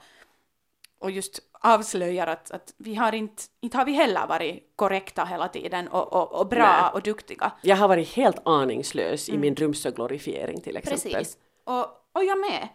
Och 1.02 1.12
just 1.12 1.40
avslöjar 1.52 2.28
att, 2.28 2.52
att 2.52 2.74
vi 2.78 2.96
har 2.96 3.16
inte, 3.16 3.44
inte 3.60 3.78
har 3.78 3.86
vi 3.86 3.92
heller 3.92 4.28
varit 4.28 4.74
korrekta 4.76 5.26
hela 5.26 5.48
tiden 5.48 5.88
och, 5.88 6.14
och, 6.14 6.40
och 6.40 6.48
bra 6.48 6.82
Nej. 6.82 6.92
och 6.94 7.02
duktiga. 7.02 7.52
Jag 7.62 7.76
har 7.76 7.88
varit 7.88 8.14
helt 8.14 8.42
aningslös 8.46 9.30
i 9.30 9.38
min 9.38 9.56
rumsglorifiering 9.56 10.62
till 10.62 10.78
exempel. 10.78 11.14
Precis. 11.14 11.38
Och, 11.64 11.86
och 12.12 12.24
jag 12.24 12.40
med. 12.40 12.68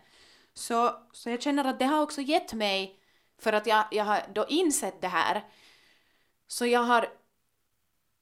Så, 0.54 0.90
så 1.12 1.30
jag 1.30 1.42
känner 1.42 1.64
att 1.64 1.78
det 1.78 1.84
har 1.84 2.02
också 2.02 2.20
gett 2.20 2.52
mig, 2.52 3.00
för 3.38 3.52
att 3.52 3.66
jag, 3.66 3.84
jag 3.90 4.04
har 4.04 4.22
då 4.34 4.46
insett 4.48 5.00
det 5.00 5.08
här, 5.08 5.44
så 6.46 6.66
jag 6.66 6.80
har, 6.80 7.08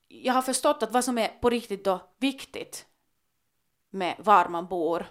jag 0.09 0.35
har 0.35 0.43
förstått 0.43 0.83
att 0.83 0.93
vad 0.93 1.05
som 1.05 1.19
är 1.19 1.29
på 1.29 1.51
riktigt 1.51 1.85
då 1.85 2.01
viktigt 2.19 2.87
med 3.90 4.14
var 4.19 4.49
man 4.49 4.67
bor, 4.67 5.07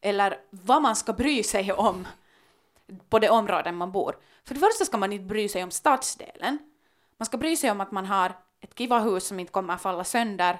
eller 0.00 0.40
vad 0.50 0.82
man 0.82 0.96
ska 0.96 1.12
bry 1.12 1.42
sig 1.42 1.72
om 1.72 2.06
på 3.08 3.18
det 3.18 3.30
områden 3.30 3.76
man 3.76 3.92
bor. 3.92 4.16
För 4.44 4.54
det 4.54 4.60
första 4.60 4.84
ska 4.84 4.96
man 4.96 5.12
inte 5.12 5.24
bry 5.24 5.48
sig 5.48 5.64
om 5.64 5.70
stadsdelen. 5.70 6.58
Man 7.18 7.26
ska 7.26 7.36
bry 7.36 7.56
sig 7.56 7.70
om 7.70 7.80
att 7.80 7.92
man 7.92 8.06
har 8.06 8.32
ett 8.60 8.74
kiva 8.74 8.98
hus 8.98 9.26
som 9.26 9.40
inte 9.40 9.52
kommer 9.52 9.74
att 9.74 9.82
falla 9.82 10.04
sönder 10.04 10.58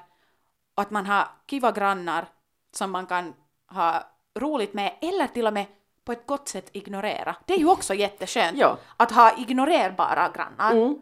och 0.74 0.82
att 0.82 0.90
man 0.90 1.06
har 1.06 1.28
kiva 1.46 1.72
grannar 1.72 2.28
som 2.72 2.90
man 2.90 3.06
kan 3.06 3.34
ha 3.66 4.02
roligt 4.34 4.74
med 4.74 4.98
eller 5.00 5.26
till 5.26 5.46
och 5.46 5.52
med 5.52 5.66
på 6.04 6.12
ett 6.12 6.26
gott 6.26 6.48
sätt 6.48 6.70
ignorera. 6.72 7.36
Det 7.46 7.54
är 7.54 7.58
ju 7.58 7.68
också 7.70 7.94
jätteskönt 7.94 8.58
Ja. 8.58 8.78
att 8.96 9.10
ha 9.10 9.38
ignorerbara 9.38 10.32
grannar. 10.34 10.72
Mm. 10.72 11.00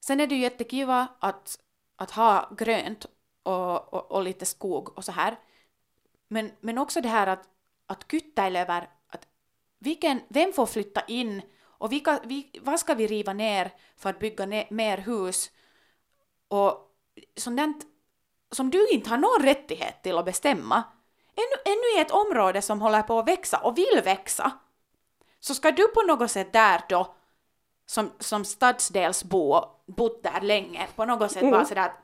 Sen 0.00 0.20
är 0.20 0.26
det 0.26 0.34
ju 0.34 0.40
jättekiva 0.40 1.06
att, 1.18 1.58
att 1.96 2.10
ha 2.10 2.50
grönt 2.56 3.06
och, 3.42 3.94
och, 3.94 4.12
och 4.12 4.22
lite 4.22 4.46
skog 4.46 4.98
och 4.98 5.04
så 5.04 5.12
här. 5.12 5.36
Men, 6.28 6.52
men 6.60 6.78
också 6.78 7.00
det 7.00 7.08
här 7.08 7.26
att, 7.26 7.48
att 7.86 8.10
kyttäila 8.10 8.60
över 8.60 8.88
vilken, 9.78 10.20
vem 10.28 10.52
får 10.52 10.66
flytta 10.66 11.00
in? 11.00 11.42
Och 11.62 11.92
vilka, 11.92 12.20
vi, 12.24 12.50
vad 12.60 12.80
ska 12.80 12.94
vi 12.94 13.06
riva 13.06 13.32
ner 13.32 13.72
för 13.96 14.10
att 14.10 14.18
bygga 14.18 14.46
ne, 14.46 14.66
mer 14.70 14.98
hus? 14.98 15.50
Och 16.48 16.94
sådant 17.36 17.84
som 18.50 18.70
du 18.70 18.88
inte 18.88 19.10
har 19.10 19.18
någon 19.18 19.46
rättighet 19.46 20.02
till 20.02 20.18
att 20.18 20.24
bestämma. 20.24 20.82
Ännu, 21.36 21.72
ännu 21.72 21.98
i 21.98 22.00
ett 22.00 22.10
område 22.10 22.62
som 22.62 22.80
håller 22.80 23.02
på 23.02 23.18
att 23.18 23.28
växa 23.28 23.58
och 23.58 23.78
vill 23.78 24.00
växa. 24.04 24.52
Så 25.40 25.54
ska 25.54 25.70
du 25.70 25.88
på 25.88 26.02
något 26.02 26.30
sätt 26.30 26.52
där 26.52 26.80
då 26.88 27.14
som, 27.86 28.10
som 28.18 28.44
stadsdelsbo 28.44 29.64
bott 29.86 30.22
där 30.22 30.40
länge 30.40 30.86
på 30.96 31.04
något 31.04 31.32
sätt 31.32 31.42
vara 31.42 31.64
sådär 31.64 31.82
att 31.82 31.96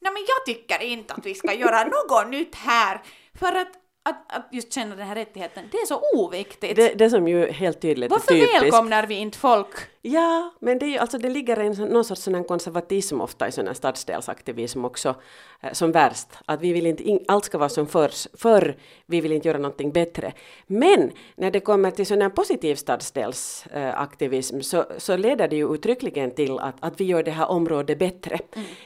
nej 0.00 0.12
men 0.12 0.22
jag 0.28 0.46
tycker 0.46 0.82
inte 0.82 1.14
att 1.14 1.26
vi 1.26 1.34
ska 1.34 1.52
göra 1.54 1.84
något 1.84 2.28
nytt 2.28 2.54
här. 2.54 3.02
För 3.34 3.56
att, 3.56 3.68
att, 4.02 4.32
att 4.32 4.48
just 4.52 4.72
känna 4.72 4.96
den 4.96 5.06
här 5.06 5.14
rättigheten, 5.14 5.64
det 5.72 5.78
är 5.78 5.86
så 5.86 6.00
oviktigt. 6.14 6.76
Det, 6.76 6.94
det 6.94 7.10
som 7.10 7.28
ju 7.28 7.52
helt 7.52 7.80
tydligt 7.80 8.10
Varför 8.10 8.34
är 8.34 8.38
typiskt. 8.38 8.62
välkomnar 8.62 9.06
vi 9.06 9.14
inte 9.14 9.38
folk? 9.38 9.68
Ja, 10.04 10.52
men 10.60 10.78
det, 10.78 10.96
är 10.96 11.00
alltså, 11.00 11.18
det 11.18 11.28
ligger 11.28 11.56
en, 11.56 11.72
någon 11.72 12.04
sorts 12.04 12.22
här 12.34 12.44
konservatism 12.44 13.20
ofta 13.20 13.48
i 13.48 13.52
här 13.66 13.74
stadsdelsaktivism 13.74 14.84
också 14.84 15.14
eh, 15.60 15.72
som 15.72 15.92
värst. 15.92 16.28
Att 16.44 16.60
vi 16.60 16.72
vill 16.72 16.86
inte, 16.86 17.02
in, 17.02 17.24
allt 17.28 17.44
ska 17.44 17.58
vara 17.58 17.68
som 17.68 17.86
förr, 17.86 18.36
förr, 18.36 18.76
vi 19.06 19.20
vill 19.20 19.32
inte 19.32 19.48
göra 19.48 19.58
någonting 19.58 19.92
bättre. 19.92 20.32
Men 20.66 21.10
när 21.36 21.50
det 21.50 21.60
kommer 21.60 21.90
till 21.90 22.06
här 22.22 22.28
positiv 22.28 22.74
stadsdelsaktivism 22.74 24.60
så, 24.60 24.84
så 24.98 25.16
leder 25.16 25.48
det 25.48 25.56
ju 25.56 25.74
uttryckligen 25.74 26.30
till 26.30 26.58
att, 26.58 26.76
att 26.80 27.00
vi 27.00 27.04
gör 27.04 27.22
det 27.22 27.30
här 27.30 27.50
området 27.50 27.98
bättre. 27.98 28.38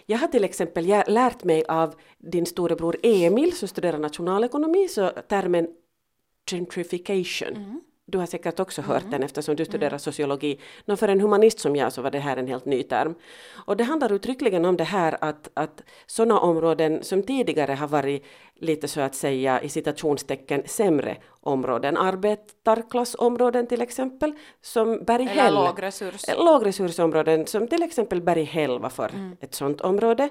Jag 0.07 0.18
har 0.18 0.29
till 0.29 0.44
exempel 0.44 0.87
jag, 0.87 1.09
lärt 1.09 1.44
mig 1.44 1.64
av 1.68 1.94
din 2.18 2.46
storebror 2.46 2.96
Emil 3.02 3.57
som 3.57 3.68
studerar 3.68 3.98
nationalekonomi, 3.98 4.88
så 4.88 5.09
termen 5.09 5.68
gentrification. 6.50 7.81
Du 8.08 8.18
har 8.18 8.26
säkert 8.26 8.60
också 8.60 8.82
hört 8.82 9.10
den 9.10 9.22
eftersom 9.22 9.56
du 9.56 9.64
studerar 9.64 9.98
sociologi. 9.98 10.60
Nå, 10.84 10.96
för 10.96 11.08
en 11.08 11.20
humanist 11.20 11.58
som 11.58 11.76
jag 11.76 11.92
så 11.92 12.02
var 12.02 12.10
det 12.10 12.18
här 12.18 12.36
en 12.36 12.46
helt 12.46 12.64
ny 12.64 12.82
term. 12.82 13.14
Och 13.54 13.76
det 13.76 13.84
handlar 13.84 14.12
uttryckligen 14.12 14.64
om 14.64 14.76
det 14.76 14.84
här 14.84 15.16
att, 15.20 15.50
att 15.54 15.82
sådana 16.06 16.40
områden 16.40 17.04
som 17.04 17.22
tidigare 17.22 17.72
har 17.72 17.88
varit 17.88 18.24
lite 18.54 18.88
så 18.88 19.00
att 19.00 19.14
säga 19.14 19.62
i 19.62 19.68
citationstecken 19.68 20.62
sämre 20.66 21.16
områden, 21.40 21.96
arbetarklassområden 21.96 23.66
till 23.66 23.82
exempel, 23.82 24.32
som 24.62 25.04
Berghäll. 25.04 25.38
Eller 25.38 25.64
lågresurs. 25.64 26.28
Eh, 26.28 26.44
lågresursområden 26.44 27.46
som 27.46 27.68
till 27.68 27.82
exempel 27.82 28.20
Berghäll 28.20 28.78
var 28.78 28.90
för 28.90 29.10
ett 29.40 29.54
sådant 29.54 29.80
område. 29.80 30.28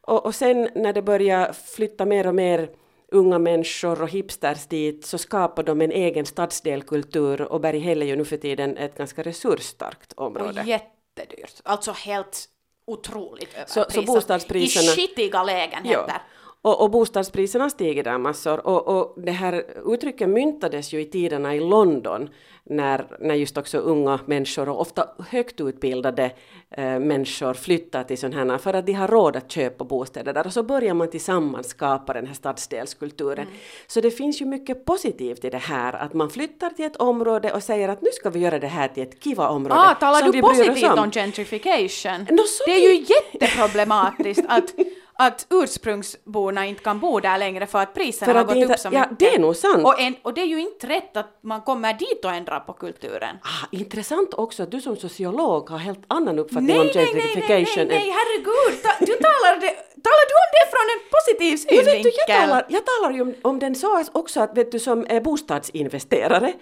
Och, 0.00 0.26
och 0.26 0.34
sen 0.34 0.68
när 0.74 0.92
det 0.92 1.02
börjar 1.02 1.52
flytta 1.52 2.04
mer 2.04 2.26
och 2.26 2.34
mer 2.34 2.68
unga 3.12 3.38
människor 3.38 4.02
och 4.02 4.08
hipsters 4.08 4.66
dit 4.66 5.06
så 5.06 5.18
skapar 5.18 5.62
de 5.62 5.80
en 5.80 5.92
egen 5.92 6.26
stadsdelkultur 6.26 7.42
och 7.42 7.60
Berghäll 7.60 8.02
är 8.02 8.06
ju 8.06 8.16
nu 8.16 8.24
för 8.24 8.36
tiden 8.36 8.76
ett 8.76 8.98
ganska 8.98 9.22
resursstarkt 9.22 10.12
Och 10.12 10.26
område. 10.26 10.62
jättedyrt. 10.66 11.60
Alltså 11.64 11.92
helt 11.92 12.44
otroligt 12.86 13.48
Så- 13.66 13.80
överprisat. 13.80 13.92
så 13.92 14.00
bostadspriserna- 14.12 14.92
I 14.92 14.96
skitiga 14.96 15.42
lägenheter. 15.44 16.04
Ja. 16.08 16.20
Och, 16.62 16.82
och 16.82 16.90
bostadspriserna 16.90 17.70
stiger 17.70 18.04
där 18.04 18.18
massor. 18.18 18.66
Och, 18.66 18.88
och 18.88 19.22
det 19.22 19.32
här 19.32 19.64
uttrycket 19.94 20.28
myntades 20.28 20.92
ju 20.92 21.00
i 21.00 21.04
tiderna 21.04 21.54
i 21.54 21.60
London 21.60 22.28
när, 22.68 23.06
när 23.20 23.34
just 23.34 23.58
också 23.58 23.78
unga 23.78 24.20
människor 24.26 24.68
och 24.68 24.80
ofta 24.80 25.08
högt 25.28 25.60
utbildade 25.60 26.30
eh, 26.70 26.98
människor 26.98 27.54
flyttar 27.54 28.04
till 28.04 28.18
sådana 28.18 28.52
här 28.52 28.58
för 28.58 28.74
att 28.74 28.86
de 28.86 28.92
har 28.92 29.08
råd 29.08 29.36
att 29.36 29.50
köpa 29.52 29.84
bostäder 29.84 30.32
där 30.32 30.46
och 30.46 30.52
så 30.52 30.62
börjar 30.62 30.94
man 30.94 31.10
tillsammans 31.10 31.68
skapa 31.68 32.12
den 32.12 32.26
här 32.26 32.34
stadsdelskulturen. 32.34 33.46
Så 33.86 34.00
det 34.00 34.10
finns 34.10 34.40
ju 34.40 34.46
mycket 34.46 34.84
positivt 34.84 35.44
i 35.44 35.50
det 35.50 35.58
här 35.58 35.92
att 35.92 36.14
man 36.14 36.30
flyttar 36.30 36.70
till 36.70 36.84
ett 36.84 36.96
område 36.96 37.52
och 37.52 37.62
säger 37.62 37.88
att 37.88 38.02
nu 38.02 38.08
ska 38.12 38.30
vi 38.30 38.38
göra 38.38 38.58
det 38.58 38.66
här 38.66 38.88
till 38.88 39.02
ett 39.02 39.24
kiva 39.24 39.48
område 39.48 39.80
Ah, 39.80 39.94
talar 39.94 40.32
du 40.32 40.40
positivt 40.40 40.92
om. 40.92 40.98
om 40.98 41.10
gentrification? 41.10 42.26
Så 42.28 42.64
det 42.66 42.72
är 42.72 42.90
ju 42.90 43.06
jätteproblematiskt 43.08 44.44
att, 44.48 44.74
att 45.18 45.46
ursprungsborna 45.50 46.66
inte 46.66 46.82
kan 46.82 47.00
bo 47.00 47.20
där 47.20 47.38
längre 47.38 47.66
för 47.66 47.78
att 47.78 47.94
priserna 47.94 48.26
För 48.26 48.34
har 48.34 48.40
att 48.40 48.46
gått 48.46 48.54
det 48.54 48.60
inte- 48.60 48.74
upp 48.74 48.80
så 48.80 48.88
ja, 48.92 49.00
mycket. 49.00 49.18
det 49.18 49.34
är 49.34 49.38
nog 49.38 49.56
sant. 49.56 49.84
Och, 49.84 50.00
en, 50.00 50.16
och 50.22 50.34
det 50.34 50.40
är 50.40 50.46
ju 50.46 50.60
inte 50.60 50.86
rätt 50.86 51.16
att 51.16 51.38
man 51.42 51.60
kommer 51.60 51.94
dit 51.94 52.24
och 52.24 52.30
ändrar 52.30 52.60
på 52.60 52.72
kulturen. 52.72 53.36
Ah, 53.42 53.66
intressant 53.70 54.34
också 54.34 54.62
att 54.62 54.70
du 54.70 54.80
som 54.80 54.96
sociolog 54.96 55.70
har 55.70 55.78
helt 55.78 56.04
annan 56.08 56.38
uppfattning 56.38 56.66
Nej, 56.66 56.80
om 56.80 56.86
nej, 56.86 56.94
nej, 56.94 57.14
nej, 57.14 57.22
gentrification. 57.22 57.86
nej, 57.88 57.98
nej, 57.98 58.10
herregud! 58.18 58.82
Ta, 58.82 58.90
du 59.00 59.12
talar, 59.12 59.60
det, 59.60 59.70
talar 60.06 60.26
du 60.30 60.34
om 60.44 60.50
det 60.56 60.64
från 60.74 60.86
en 60.94 61.00
positiv 61.16 61.56
synvinkel? 61.56 62.02
du, 62.02 62.10
jag, 62.32 62.40
talar, 62.40 62.66
jag 62.68 62.82
talar 62.86 63.10
ju 63.16 63.22
om, 63.22 63.34
om 63.42 63.58
den 63.58 63.74
så 63.74 64.04
också 64.12 64.40
att 64.40 64.56
vet 64.56 64.72
du 64.72 64.78
som 64.78 65.06
är 65.08 65.20
bostadsinvesterare. 65.20 66.52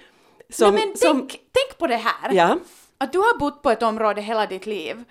Som, 0.50 0.74
Nej, 0.74 0.86
men 0.86 0.96
som, 0.96 1.18
tänk, 1.20 1.30
tänk 1.30 1.78
på 1.78 1.86
det 1.86 1.96
här. 1.96 2.32
Ja. 2.32 2.58
Att 2.98 3.12
du 3.12 3.18
har 3.18 3.38
bott 3.38 3.62
på 3.62 3.70
ett 3.70 3.82
område 3.82 4.20
hela 4.20 4.46
ditt 4.46 4.66
liv 4.66 5.04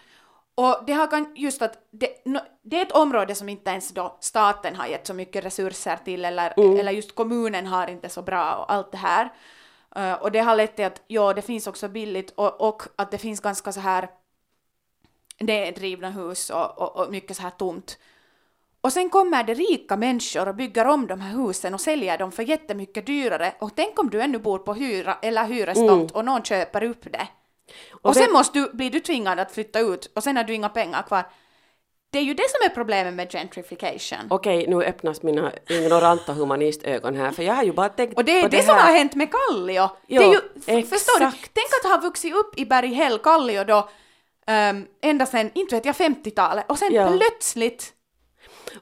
och 0.55 0.83
det 0.87 0.93
har 0.93 1.07
kan, 1.07 1.31
just 1.35 1.61
att 1.61 1.87
det, 1.91 2.25
no, 2.25 2.39
det 2.61 2.77
är 2.77 2.81
ett 2.85 2.91
område 2.91 3.35
som 3.35 3.49
inte 3.49 3.69
ens 3.69 3.89
då 3.93 4.17
staten 4.19 4.75
har 4.75 4.87
gett 4.87 5.07
så 5.07 5.13
mycket 5.13 5.45
resurser 5.45 5.97
till 6.05 6.25
eller, 6.25 6.53
Mm. 6.57 6.79
eller 6.79 6.91
just 6.91 7.15
kommunen 7.15 7.67
har 7.67 7.87
inte 7.89 8.09
så 8.09 8.21
bra 8.21 8.55
och 8.55 8.71
allt 8.73 8.91
det 8.91 8.97
här. 8.97 9.33
Eh, 9.95 10.13
och 10.13 10.31
det 10.31 10.39
har 10.39 10.55
lett 10.55 10.75
till 10.75 10.85
att 10.85 11.01
ja, 11.07 11.33
det 11.33 11.41
finns 11.41 11.67
också 11.67 11.87
billigt 11.87 12.31
och, 12.35 12.61
och 12.61 12.83
att 12.95 13.11
det 13.11 13.17
finns 13.17 13.39
ganska 13.39 13.71
så 13.71 13.79
här 13.79 14.09
nedrivna 15.39 16.09
hus 16.09 16.49
och, 16.49 16.81
och, 16.81 16.95
och 16.97 17.11
mycket 17.11 17.37
så 17.37 17.43
här 17.43 17.49
tomt. 17.49 17.97
Och 18.81 18.93
sen 18.93 19.09
kommer 19.09 19.43
det 19.43 19.53
rika 19.53 19.97
människor 19.97 20.47
och 20.47 20.55
bygger 20.55 20.87
om 20.87 21.07
de 21.07 21.21
här 21.21 21.37
husen 21.37 21.73
och 21.73 21.81
säljer 21.81 22.17
dem 22.17 22.31
för 22.31 22.43
jättemycket 22.43 23.05
dyrare. 23.05 23.53
Och 23.59 23.75
tänk 23.75 23.99
om 23.99 24.09
du 24.09 24.21
ännu 24.21 24.39
bor 24.39 24.59
på 24.59 24.73
hyra 24.73 25.17
eller 25.21 25.45
hyrestomt 25.45 26.11
och 26.11 26.25
någon 26.25 26.43
köper 26.43 26.83
upp 26.83 27.03
det. 27.03 27.27
Och, 28.01 28.13
sen 28.13 28.23
vet- 28.23 28.31
måste 28.31 28.59
du, 28.59 28.69
blir 28.73 28.89
du 28.91 28.99
tvingad 28.99 29.39
att 29.39 29.51
flytta 29.51 29.79
ut 29.79 30.11
och 30.15 30.23
sen 30.23 30.37
har 30.37 30.43
du 30.43 30.53
inga 30.53 30.69
pengar 30.69 31.01
kvar. 31.01 31.23
Det 32.11 32.19
är 32.19 32.23
ju 32.23 32.33
det 32.33 32.49
som 32.49 32.65
är 32.71 32.75
problemet 32.75 33.13
med 33.13 33.31
gentrification. 33.31 34.19
Okej, 34.29 34.67
nu 34.67 34.83
öppnas 34.83 35.23
mina 35.23 35.51
ignoranta 35.69 36.33
humanistögon 36.33 37.15
här, 37.15 37.31
för 37.31 37.43
jag 37.43 37.53
har 37.53 37.63
ju 37.63 37.71
bara 37.71 37.89
tänkt 37.89 38.17
Och 38.17 38.25
det 38.25 38.31
är 38.39 38.41
det, 38.49 38.57
det 38.57 38.63
som 38.63 38.75
har 38.75 38.93
hänt 38.93 39.15
med 39.15 39.29
Kallio. 39.31 39.89
Jo, 40.07 40.21
det 40.21 40.27
är 40.27 40.31
ju, 40.33 40.39
f- 40.55 40.89
förstår 40.89 41.19
du? 41.19 41.25
exakt. 41.25 41.51
Tänk 41.53 41.67
att 41.85 41.91
ha 41.91 41.97
vuxit 42.09 42.33
upp 42.35 42.59
i 42.59 42.65
Berghäll, 42.65 43.17
Kallio 43.19 43.63
då, 43.63 43.89
um, 44.71 44.87
ända 45.01 45.25
sedan, 45.25 45.51
inte 45.55 45.75
vet 45.75 45.85
jag, 45.85 45.95
50-talet 45.95 46.65
och 46.69 46.79
sen 46.79 46.93
Ja. 46.93 47.11
plötsligt 47.17 47.93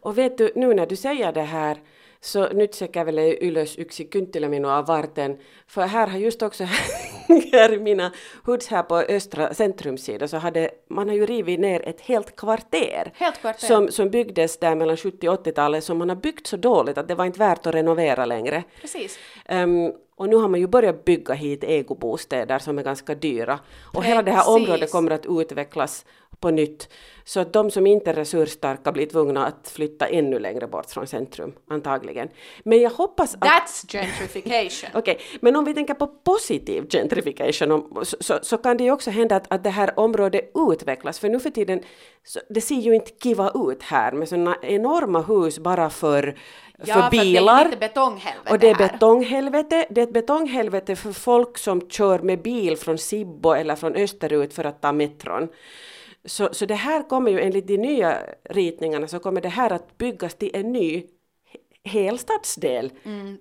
Och 0.02 0.17
vet 0.17 0.38
du, 0.38 0.52
nu 0.56 0.74
när 0.74 0.86
du 0.86 0.96
säger 0.96 1.32
det 1.34 1.41
här, 1.41 1.78
så 2.22 2.48
nyt 2.50 2.76
se 2.76 2.88
kävelee 2.88 3.38
ylös 3.44 3.78
yksi 3.78 4.10
kynttilä 4.13 4.50
minua 4.50 4.82
varten. 4.82 5.38
För 5.67 5.82
här 5.82 6.08
har 6.08 6.17
just 6.20 6.41
också, 6.41 6.63
här 7.32 7.74
i 7.74 7.80
mina 7.80 8.12
hoods 8.46 8.67
här 8.67 8.84
på 8.84 8.98
östra 8.98 9.54
centrumsidan, 9.54 10.28
så 10.28 10.38
hade, 10.38 10.72
man 10.89 11.08
har 11.10 11.15
ju 11.15 11.26
rivit 11.26 11.60
ner 11.60 11.88
ett 11.88 12.02
helt 12.02 12.36
kvarter. 12.36 13.12
Helt 13.15 13.41
kvarter. 13.41 13.67
Som, 13.67 13.91
som 13.91 14.10
byggdes 14.10 14.58
där 14.58 14.76
mellan 14.76 14.98
70 14.98 15.30
och 15.30 15.46
80-talet, 15.46 15.84
som 15.84 15.98
man 15.98 16.10
har 16.10 16.15
byggt 16.15 16.48
så 16.48 16.58
dåligt 16.58 16.98
att 16.98 17.08
det 17.08 17.15
var 17.15 17.26
inte 17.26 17.39
värt 17.39 17.65
att 17.67 17.76
renovera 17.76 18.26
längre. 18.26 18.63
Precis. 18.82 19.20
Ehm, 19.46 19.91
och 20.15 20.30
nu 20.30 20.36
har 20.36 20.48
man 20.48 20.60
ju 20.60 20.67
börjat 20.67 21.06
bygga 21.06 21.34
hit 21.34 21.63
ägobostäder 21.63 22.60
som 22.60 22.80
är 22.80 22.84
ganska 22.84 23.15
dyra. 23.15 23.60
Och 23.94 24.04
hela 24.04 24.22
det 24.22 24.32
här 24.32 24.38
Precis. 24.38 24.56
området 24.56 24.91
kommer 24.91 25.12
att 25.12 25.26
utvecklas 25.26 26.06
på 26.41 26.52
nytt. 26.52 26.89
Så 27.24 27.39
att 27.39 27.54
de 27.54 27.72
som 27.72 27.88
inte 27.88 28.10
är 28.10 28.13
resursstarka 28.13 28.91
blir 28.91 29.06
tvungna 29.06 29.46
att 29.46 29.70
flytta 29.70 30.08
ännu 30.08 30.39
längre 30.39 30.67
bort 30.67 30.89
från 30.89 31.08
centrum, 31.08 31.54
antagligen. 31.67 32.30
Men 32.63 32.82
jag 32.82 32.89
hoppas 32.89 33.36
att... 33.36 33.41
That's 33.41 33.91
gentrification. 33.91 34.89
Okej, 35.00 35.20
men 35.41 35.56
om 35.56 35.65
vi 35.65 35.74
tänker 35.74 35.94
på 35.94 36.08
positiv 36.08 36.88
gentrification 36.89 37.21
om, 37.72 38.00
så, 38.04 38.18
så, 38.20 38.40
så 38.42 38.58
kan 38.58 38.78
det 38.78 38.84
ju 38.84 38.92
också 38.92 39.12
hända 39.12 39.36
att, 39.36 39.52
att 39.54 39.64
det 39.64 39.70
här 39.70 40.00
området 40.00 40.52
utvecklas. 40.72 41.20
För 41.20 41.30
nu 41.30 41.40
för 41.40 41.50
tiden, 41.50 41.82
så, 42.24 42.40
det 42.50 42.62
ser 42.62 42.76
ju 42.76 42.96
inte 42.96 43.12
kiva 43.24 43.52
ut 43.56 43.84
här 43.84 44.12
med 44.12 44.30
sådana 44.30 44.56
enorma 44.62 45.22
hus 45.22 45.60
bara 45.60 45.90
för, 45.90 46.36
ja, 46.78 46.94
för 46.94 47.02
för 47.02 47.10
bilar. 47.12 47.66
det 47.66 47.76
är 47.76 47.80
Och 48.52 48.60
det 48.60 48.70
är 48.70 48.76
här. 48.76 48.92
betonghelvete. 48.92 49.86
Det 49.90 50.02
är 50.02 50.08
ett 50.08 50.14
betonghelvete 50.14 50.96
för 50.96 51.12
folk 51.14 51.58
som 51.58 51.90
kör 51.90 52.20
med 52.20 52.42
bil 52.42 52.78
från 52.78 52.98
Sibbo 52.98 53.52
eller 53.52 53.76
från 53.76 53.96
österut 53.96 54.54
för 54.54 54.64
att 54.64 54.82
ta 54.82 54.92
metron. 54.92 55.48
Så, 56.26 56.50
så 56.52 56.66
det 56.66 56.76
här 56.76 57.10
kommer 57.10 57.32
ju 57.32 57.40
enligt 57.40 57.68
de 57.68 57.78
nya 57.78 58.18
ritningarna 58.50 59.08
så 59.08 59.20
kommer 59.20 59.42
det 59.42 59.50
här 59.50 59.74
att 59.74 59.98
byggas 59.98 60.36
till 60.36 60.52
en 60.54 60.72
ny 60.72 61.04
hel 61.84 62.20
stadsdel. 62.20 62.91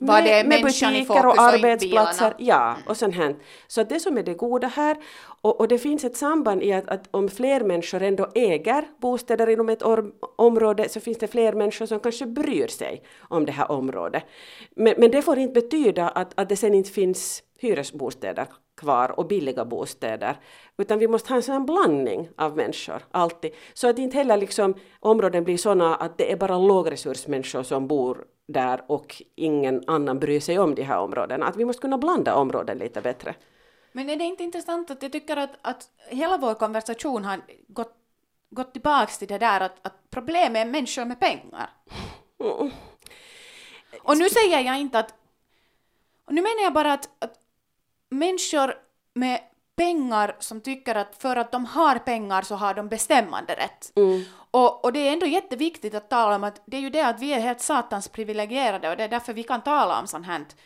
Var 0.00 0.22
det 0.22 0.28
med, 0.28 0.48
med 0.48 0.62
butiker 0.62 1.26
och 1.26 1.40
arbetsplatser. 1.40 2.34
Ja, 2.38 2.76
och 2.86 2.96
sånt 2.96 3.14
här. 3.14 3.36
Så 3.66 3.82
det 3.82 4.00
som 4.00 4.18
är 4.18 4.22
det 4.22 4.34
goda 4.34 4.66
här, 4.66 4.96
och, 5.42 5.60
och 5.60 5.68
det 5.68 5.78
finns 5.78 6.04
ett 6.04 6.16
samband 6.16 6.62
i 6.62 6.72
att, 6.72 6.88
att 6.88 7.08
om 7.10 7.28
fler 7.28 7.60
människor 7.60 8.02
ändå 8.02 8.28
äger 8.34 8.84
bostäder 9.00 9.48
inom 9.50 9.68
ett 9.68 9.82
or- 9.82 10.12
område 10.36 10.88
så 10.88 11.00
finns 11.00 11.18
det 11.18 11.26
fler 11.26 11.52
människor 11.52 11.86
som 11.86 12.00
kanske 12.00 12.26
bryr 12.26 12.66
sig 12.66 13.02
om 13.28 13.44
det 13.46 13.52
här 13.52 13.70
området. 13.72 14.22
Men, 14.76 14.94
men 14.98 15.10
det 15.10 15.22
får 15.22 15.38
inte 15.38 15.60
betyda 15.60 16.08
att, 16.08 16.32
att 16.40 16.48
det 16.48 16.56
sen 16.56 16.74
inte 16.74 16.90
finns 16.90 17.42
hyresbostäder 17.58 18.46
kvar 18.80 19.18
och 19.18 19.26
billiga 19.26 19.64
bostäder. 19.64 20.36
Utan 20.76 20.98
vi 20.98 21.08
måste 21.08 21.28
ha 21.28 21.36
en 21.36 21.42
sån 21.42 21.66
blandning 21.66 22.28
av 22.36 22.56
människor, 22.56 23.02
alltid. 23.10 23.52
Så 23.74 23.88
att 23.88 23.98
inte 23.98 24.16
heller 24.16 24.36
liksom 24.36 24.74
områden 25.00 25.44
blir 25.44 25.56
såna 25.56 25.96
att 25.96 26.18
det 26.18 26.32
är 26.32 26.36
bara 26.36 26.58
lågresursmänniskor 26.58 27.62
som 27.62 27.86
bor 27.86 28.24
där 28.46 28.80
och 28.86 29.22
ingen 29.36 29.84
annan 29.86 30.18
bryr 30.18 30.40
sig 30.40 30.58
om 30.58 30.74
de 30.74 30.82
här 30.82 30.98
områdena. 30.98 31.46
Att 31.46 31.56
vi 31.56 31.64
måste 31.64 31.82
kunna 31.82 31.98
blanda 31.98 32.34
områden 32.34 32.78
lite 32.78 33.00
bättre. 33.00 33.34
Men 33.92 34.10
är 34.10 34.16
det 34.16 34.24
inte 34.24 34.42
intressant 34.42 34.90
att 34.90 35.02
jag 35.02 35.12
tycker 35.12 35.36
att, 35.36 35.50
att 35.62 35.88
hela 36.08 36.36
vår 36.38 36.54
konversation 36.54 37.24
har 37.24 37.40
gått, 37.68 37.94
gått 38.50 38.72
tillbaks 38.72 39.18
till 39.18 39.28
det 39.28 39.38
där 39.38 39.60
att, 39.60 39.86
att 39.86 40.10
problemet 40.10 40.66
är 40.66 40.70
människor 40.70 41.04
med 41.04 41.20
pengar. 41.20 41.70
Och 44.02 44.18
nu 44.18 44.28
säger 44.28 44.60
jag 44.60 44.80
inte 44.80 44.98
att... 44.98 45.14
Och 46.24 46.34
nu 46.34 46.42
menar 46.42 46.62
jag 46.62 46.72
bara 46.72 46.92
att, 46.92 47.08
att 47.18 47.39
människor 48.10 48.74
med 49.14 49.40
pengar 49.76 50.36
som 50.38 50.60
tycker 50.60 50.94
att 50.94 51.16
för 51.16 51.36
att 51.36 51.52
de 51.52 51.64
har 51.64 51.98
pengar 51.98 52.42
så 52.42 52.54
har 52.54 52.74
de 52.74 52.88
bestämmande 52.88 53.54
rätt. 53.54 53.92
Och, 54.50 54.84
och 54.84 54.92
det 54.92 55.08
är 55.08 55.12
ändå 55.12 55.26
jätteviktigt 55.26 55.94
att 55.94 56.10
tala 56.10 56.36
om 56.36 56.44
att 56.44 56.62
det 56.66 56.76
är 56.76 56.80
ju 56.80 56.90
det 56.90 57.02
att 57.02 57.20
vi 57.20 57.32
är 57.32 57.40
helt 57.40 57.60
satans 57.60 58.08
privilegierade 58.08 58.90
och 58.90 58.96
det 58.96 59.04
är 59.04 59.08
därför 59.08 59.32
vi 59.32 59.42
kan 59.42 59.62
tala 59.62 60.00
om 60.00 60.06
sånt 60.06 60.26
här. 60.26 60.40
Att 60.40 60.56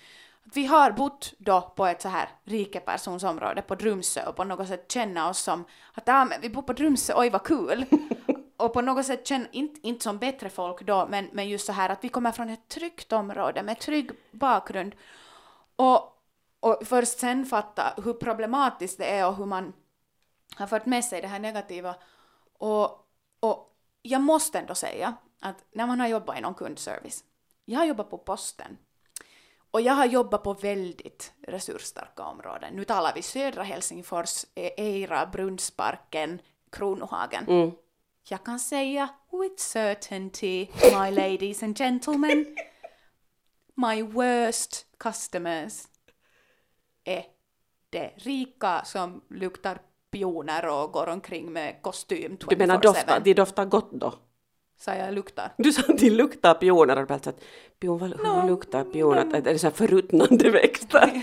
vi 0.56 0.66
har 0.66 0.90
bott 0.90 1.34
då 1.38 1.60
på 1.60 1.86
ett 1.86 2.02
så 2.02 2.08
här 2.08 2.28
rikepersonsområde 2.44 3.62
på 3.62 3.74
Drumsö 3.74 4.26
och 4.26 4.36
på 4.36 4.44
något 4.44 4.68
sätt 4.68 4.92
känna 4.92 5.28
oss 5.28 5.38
som 5.38 5.64
att 5.92 6.08
ah, 6.08 6.24
men 6.24 6.40
vi 6.40 6.50
bor 6.50 6.62
på 6.62 6.72
Drumsö, 6.72 7.12
oj 7.16 7.30
vad 7.30 7.42
kul! 7.42 7.84
och 8.56 8.72
på 8.72 8.80
något 8.80 9.06
sätt 9.06 9.26
känna, 9.26 9.46
inte, 9.52 9.88
inte 9.88 10.04
som 10.04 10.18
bättre 10.18 10.50
folk 10.50 10.82
då, 10.82 11.06
men, 11.10 11.28
men 11.32 11.48
just 11.48 11.66
så 11.66 11.72
här 11.72 11.88
att 11.88 12.04
vi 12.04 12.08
kommer 12.08 12.32
från 12.32 12.50
ett 12.50 12.68
tryggt 12.68 13.12
område 13.12 13.62
med 13.62 13.78
trygg 13.78 14.10
bakgrund. 14.30 14.94
Och, 15.76 16.13
och 16.64 16.86
först 16.86 17.18
sen 17.18 17.46
fatta 17.46 17.94
hur 18.04 18.12
problematiskt 18.12 18.98
det 18.98 19.06
är 19.06 19.26
och 19.26 19.36
hur 19.36 19.46
man 19.46 19.72
har 20.56 20.66
fört 20.66 20.86
med 20.86 21.04
sig 21.04 21.20
det 21.22 21.28
här 21.28 21.38
negativa. 21.38 21.94
Och, 22.58 22.84
och 23.40 23.76
jag 24.02 24.20
måste 24.20 24.58
ändå 24.58 24.74
säga 24.74 25.14
att 25.40 25.64
när 25.72 25.86
man 25.86 26.00
har 26.00 26.08
jobbat 26.08 26.38
inom 26.38 26.54
kundservice, 26.54 27.24
jag 27.64 27.78
har 27.78 27.86
jobbat 27.86 28.10
på 28.10 28.18
posten 28.18 28.78
och 29.70 29.80
jag 29.80 29.92
har 29.94 30.06
jobbat 30.06 30.42
på 30.42 30.52
väldigt 30.54 31.32
resursstarka 31.48 32.22
områden. 32.22 32.74
Nu 32.74 32.84
talar 32.84 33.14
vi 33.14 33.22
södra 33.22 33.62
Helsingfors, 33.62 34.44
E- 34.54 34.74
Eira, 34.76 35.26
Brunnsparken, 35.26 36.40
Kronohagen. 36.70 37.44
Mm. 37.48 37.70
Jag 38.28 38.44
kan 38.44 38.60
säga 38.60 39.08
with 39.30 39.62
certainty, 39.62 40.66
my 40.82 41.10
ladies 41.10 41.62
and 41.62 41.78
gentlemen, 41.78 42.56
my 43.74 44.02
worst 44.02 44.86
customers 44.98 45.88
är 47.04 47.24
det 47.90 48.10
rika 48.16 48.82
som 48.84 49.20
luktar 49.30 49.78
pioner 50.10 50.66
och 50.66 50.92
går 50.92 51.08
omkring 51.08 51.52
med 51.52 51.82
kostym 51.82 52.36
24-7. 52.36 52.46
Du 52.48 52.56
menar 52.56 52.78
dofta, 52.78 53.20
de 53.20 53.34
doftar 53.34 53.64
gott 53.64 53.90
då? 53.92 54.14
Sa 54.78 54.94
jag 54.94 55.14
luktar? 55.14 55.52
Du 55.58 55.72
sa 55.72 55.82
att 55.92 55.98
de 55.98 56.10
luktar 56.10 56.54
pioner 56.54 57.02
och 57.02 57.10
att 57.10 57.40
pion, 57.80 57.98
vad, 57.98 58.10
hur 58.10 58.48
luktar 58.48 58.84
pioner? 58.84 59.34
Är 59.36 59.40
det 59.40 59.58
så 59.58 59.66
här 59.66 59.74
förruttnande 59.74 60.50
växter? 60.50 61.22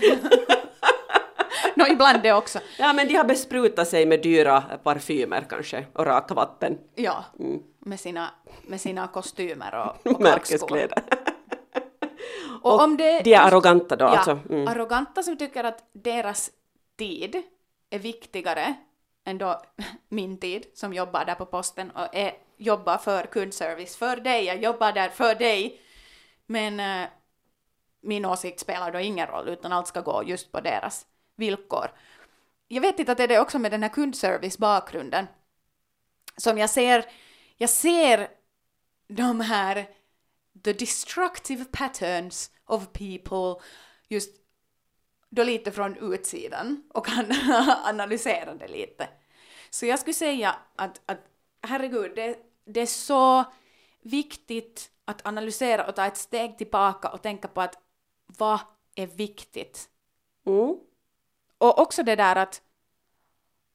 Nå, 1.74 1.86
ibland 1.86 2.22
det 2.22 2.32
också. 2.32 2.58
ja 2.78 2.92
men 2.92 3.08
de 3.08 3.14
har 3.14 3.24
besprutat 3.24 3.88
sig 3.88 4.06
med 4.06 4.22
dyra 4.22 4.60
parfymer 4.82 5.46
kanske 5.48 5.86
och 5.92 6.06
rakvatten. 6.06 6.78
Ja, 6.94 7.24
Mm. 7.38 7.60
med, 7.78 8.00
sina, 8.00 8.30
med 8.66 8.80
sina 8.80 9.06
kostymer 9.08 9.74
och, 9.74 10.12
och. 10.12 10.20
Märkeskläder. 10.30 11.02
Och, 12.62 12.82
om 12.82 12.96
det, 12.96 13.20
De 13.20 13.34
är 13.34 13.40
arroganta 13.40 13.96
då 13.96 14.04
ja, 14.04 14.08
alltså. 14.08 14.38
Mm. 14.50 14.68
arroganta 14.68 15.22
som 15.22 15.36
tycker 15.36 15.64
att 15.64 15.84
deras 15.92 16.50
tid 16.96 17.42
är 17.90 17.98
viktigare 17.98 18.74
än 19.24 19.38
då 19.38 19.62
min 20.08 20.38
tid 20.38 20.66
som 20.74 20.92
jobbar 20.92 21.24
där 21.24 21.34
på 21.34 21.46
posten 21.46 21.90
och 21.90 22.14
är, 22.14 22.32
jobbar 22.56 22.98
för 22.98 23.22
kundservice 23.26 23.96
för 23.96 24.16
dig, 24.16 24.44
jag 24.44 24.62
jobbar 24.62 24.92
där 24.92 25.08
för 25.08 25.34
dig. 25.34 25.80
Men 26.46 26.80
eh, 26.80 27.08
min 28.00 28.24
åsikt 28.24 28.60
spelar 28.60 28.92
då 28.92 29.00
ingen 29.00 29.26
roll 29.26 29.48
utan 29.48 29.72
allt 29.72 29.86
ska 29.86 30.00
gå 30.00 30.22
just 30.24 30.52
på 30.52 30.60
deras 30.60 31.06
villkor. 31.36 31.90
Jag 32.68 32.80
vet 32.80 32.98
inte 32.98 33.12
att 33.12 33.18
det 33.18 33.24
är 33.24 33.28
det 33.28 33.40
också 33.40 33.58
med 33.58 33.70
den 33.70 33.82
här 33.82 33.90
kundservice-bakgrunden 33.90 35.26
som 36.36 36.58
jag 36.58 36.70
ser, 36.70 37.04
jag 37.56 37.70
ser 37.70 38.28
de 39.08 39.40
här 39.40 39.86
the 40.64 40.72
destructive 40.72 41.64
patterns 41.72 42.50
of 42.66 42.92
people 42.92 43.64
just 44.08 44.36
då 45.30 45.44
lite 45.44 45.72
från 45.72 46.12
utsidan 46.12 46.82
och 46.94 47.06
kan 47.06 47.26
analysera 47.84 48.54
det 48.54 48.68
lite. 48.68 49.08
Så 49.70 49.86
jag 49.86 49.98
skulle 49.98 50.14
säga 50.14 50.56
att, 50.76 51.00
att 51.06 51.20
herregud, 51.62 52.12
det, 52.14 52.38
det 52.64 52.80
är 52.80 52.86
så 52.86 53.44
viktigt 54.02 54.90
att 55.04 55.26
analysera 55.26 55.86
och 55.86 55.96
ta 55.96 56.06
ett 56.06 56.16
steg 56.16 56.58
tillbaka 56.58 57.08
och 57.08 57.22
tänka 57.22 57.48
på 57.48 57.60
att 57.60 57.78
vad 58.26 58.60
är 58.94 59.06
viktigt? 59.06 59.88
Mm. 60.46 60.76
Och 61.58 61.78
också 61.78 62.02
det 62.02 62.16
där 62.16 62.36
att 62.36 62.62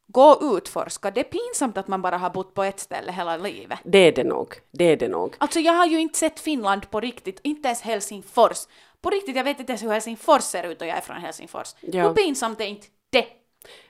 gå 0.07 0.23
och 0.23 0.57
utforska. 0.57 1.11
Det 1.11 1.19
är 1.19 1.23
pinsamt 1.23 1.77
att 1.77 1.87
man 1.87 2.01
bara 2.01 2.17
har 2.17 2.29
bott 2.29 2.53
på 2.53 2.63
ett 2.63 2.79
ställe 2.79 3.11
hela 3.11 3.37
livet. 3.37 3.79
Det 3.83 3.97
är 3.97 4.11
det 4.11 4.23
nog. 4.23 4.53
Det 4.71 4.83
är 4.83 4.97
det 4.97 5.07
nog. 5.07 5.35
Alltså 5.37 5.59
jag 5.59 5.73
har 5.73 5.85
ju 5.85 5.99
inte 5.99 6.17
sett 6.17 6.39
Finland 6.39 6.89
på 6.89 6.99
riktigt, 6.99 7.39
inte 7.43 7.67
ens 7.67 7.81
Helsingfors. 7.81 8.67
På 9.01 9.09
riktigt, 9.09 9.35
jag 9.35 9.43
vet 9.43 9.59
inte 9.59 9.71
ens 9.71 9.83
hur 9.83 9.89
Helsingfors 9.89 10.43
ser 10.43 10.63
ut 10.63 10.81
och 10.81 10.87
jag 10.87 10.97
är 10.97 11.01
från 11.01 11.17
Helsingfors. 11.17 11.75
Ja. 11.81 12.07
Hur 12.07 12.13
pinsamt 12.13 12.61
är 12.61 12.65
inte 12.65 12.87
det? 13.09 13.25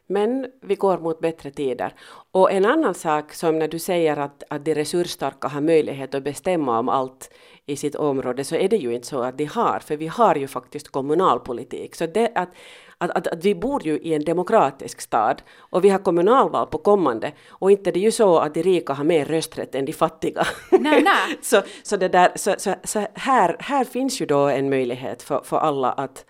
Men 0.08 0.52
vi 0.62 0.76
går 0.76 0.98
mot 0.98 1.20
bättre 1.20 1.52
tider. 1.52 1.94
Och 2.32 2.52
en 2.52 2.66
annan 2.66 2.94
sak 2.94 3.34
som 3.34 3.60
när 3.60 3.68
du 3.68 3.80
säger 3.80 4.18
att, 4.18 4.44
att 4.50 4.66
de 4.66 4.76
resursstarka 4.76 5.48
har 5.48 5.62
möjlighet 5.62 6.16
att 6.16 6.24
bestämma 6.24 6.80
om 6.80 6.90
allt 6.90 7.34
i 7.70 7.76
sitt 7.76 7.96
område 7.96 8.44
så 8.44 8.56
är 8.56 8.70
det 8.70 8.78
ju 8.78 8.94
inte 8.94 9.08
så 9.08 9.22
att 9.22 9.38
de 9.38 9.46
har, 9.46 9.80
för 9.80 9.98
vi 9.98 10.08
har 10.08 10.36
ju 10.36 10.48
faktiskt 10.48 10.90
kommunalpolitik. 10.90 11.96
Så 11.96 12.06
det 12.06 12.32
att, 12.36 12.50
att, 12.98 13.12
att, 13.12 13.28
att 13.28 13.46
vi 13.46 13.56
bor 13.56 13.84
ju 13.84 14.00
i 14.00 14.14
en 14.14 14.24
demokratisk 14.24 15.02
stad 15.02 15.42
och 15.58 15.84
vi 15.84 15.90
har 15.90 16.00
kommunalval 16.00 16.68
på 16.68 16.78
kommande 16.78 17.32
och 17.50 17.72
inte 17.72 17.92
det 17.92 18.00
är 18.00 18.02
ju 18.02 18.12
så 18.12 18.38
att 18.38 18.54
de 18.54 18.64
rika 18.64 18.94
har 18.94 19.04
mer 19.04 19.26
rösträtt 19.26 19.76
än 19.76 19.86
de 19.86 19.94
fattiga. 19.94 20.44
Nej, 20.72 21.04
nej. 21.04 21.38
så 21.42 21.62
så, 21.84 21.98
det 21.98 22.08
där, 22.08 22.32
så, 22.36 22.56
så, 22.58 22.76
så 22.84 23.08
här, 23.14 23.56
här 23.60 23.84
finns 23.84 24.22
ju 24.22 24.26
då 24.26 24.48
en 24.48 24.70
möjlighet 24.70 25.24
för, 25.24 25.42
för 25.44 25.58
alla 25.58 25.92
att, 25.92 26.26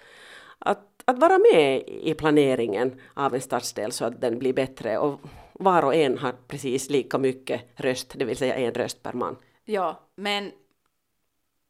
att, 0.60 0.88
att 1.06 1.20
vara 1.20 1.38
med 1.54 1.84
i 1.88 2.14
planeringen 2.14 3.02
av 3.14 3.36
en 3.36 3.42
stadsdel 3.42 3.92
så 3.92 4.06
att 4.06 4.22
den 4.22 4.40
blir 4.40 4.54
bättre 4.54 4.98
och 4.98 5.20
var 5.54 5.86
och 5.86 5.96
en 5.96 6.18
har 6.18 6.34
precis 6.48 6.90
lika 6.90 7.18
mycket 7.18 7.62
röst, 7.76 8.14
det 8.16 8.26
vill 8.26 8.38
säga 8.38 8.56
en 8.56 8.74
röst 8.74 9.04
per 9.04 9.14
man. 9.14 9.36
Ja, 9.66 10.00
men 10.16 10.52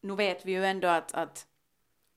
nu 0.08 0.16
vet 0.16 0.46
vi 0.46 0.52
ju 0.52 0.66
ändå 0.66 0.88
att, 0.88 1.14
att 1.14 1.46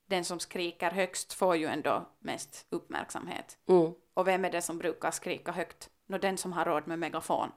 den 0.06 0.24
som 0.24 0.40
skriker 0.40 0.90
högst 0.90 1.32
får 1.32 1.56
ju 1.56 1.66
ändå 1.66 2.08
mest 2.18 2.66
uppmärksamhet. 2.70 3.58
Mm. 3.68 3.92
Och 4.14 4.26
vem 4.26 4.44
är 4.44 4.50
det 4.50 4.62
som 4.62 4.78
brukar 4.78 5.10
skrika 5.10 5.52
högt? 5.52 5.90
Nå, 6.06 6.18
den 6.18 6.38
som 6.38 6.52
har 6.52 6.64
råd 6.64 6.86
med 6.86 6.98
megafon. 6.98 7.48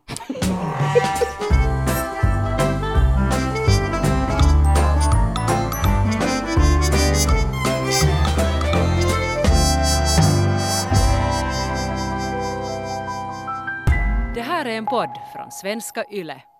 Det 14.35 14.41
här 14.41 14.65
är 14.65 14.77
en 14.77 14.85
podd 14.85 15.09
från 15.33 15.51
svenska 15.51 16.05
YLE. 16.11 16.52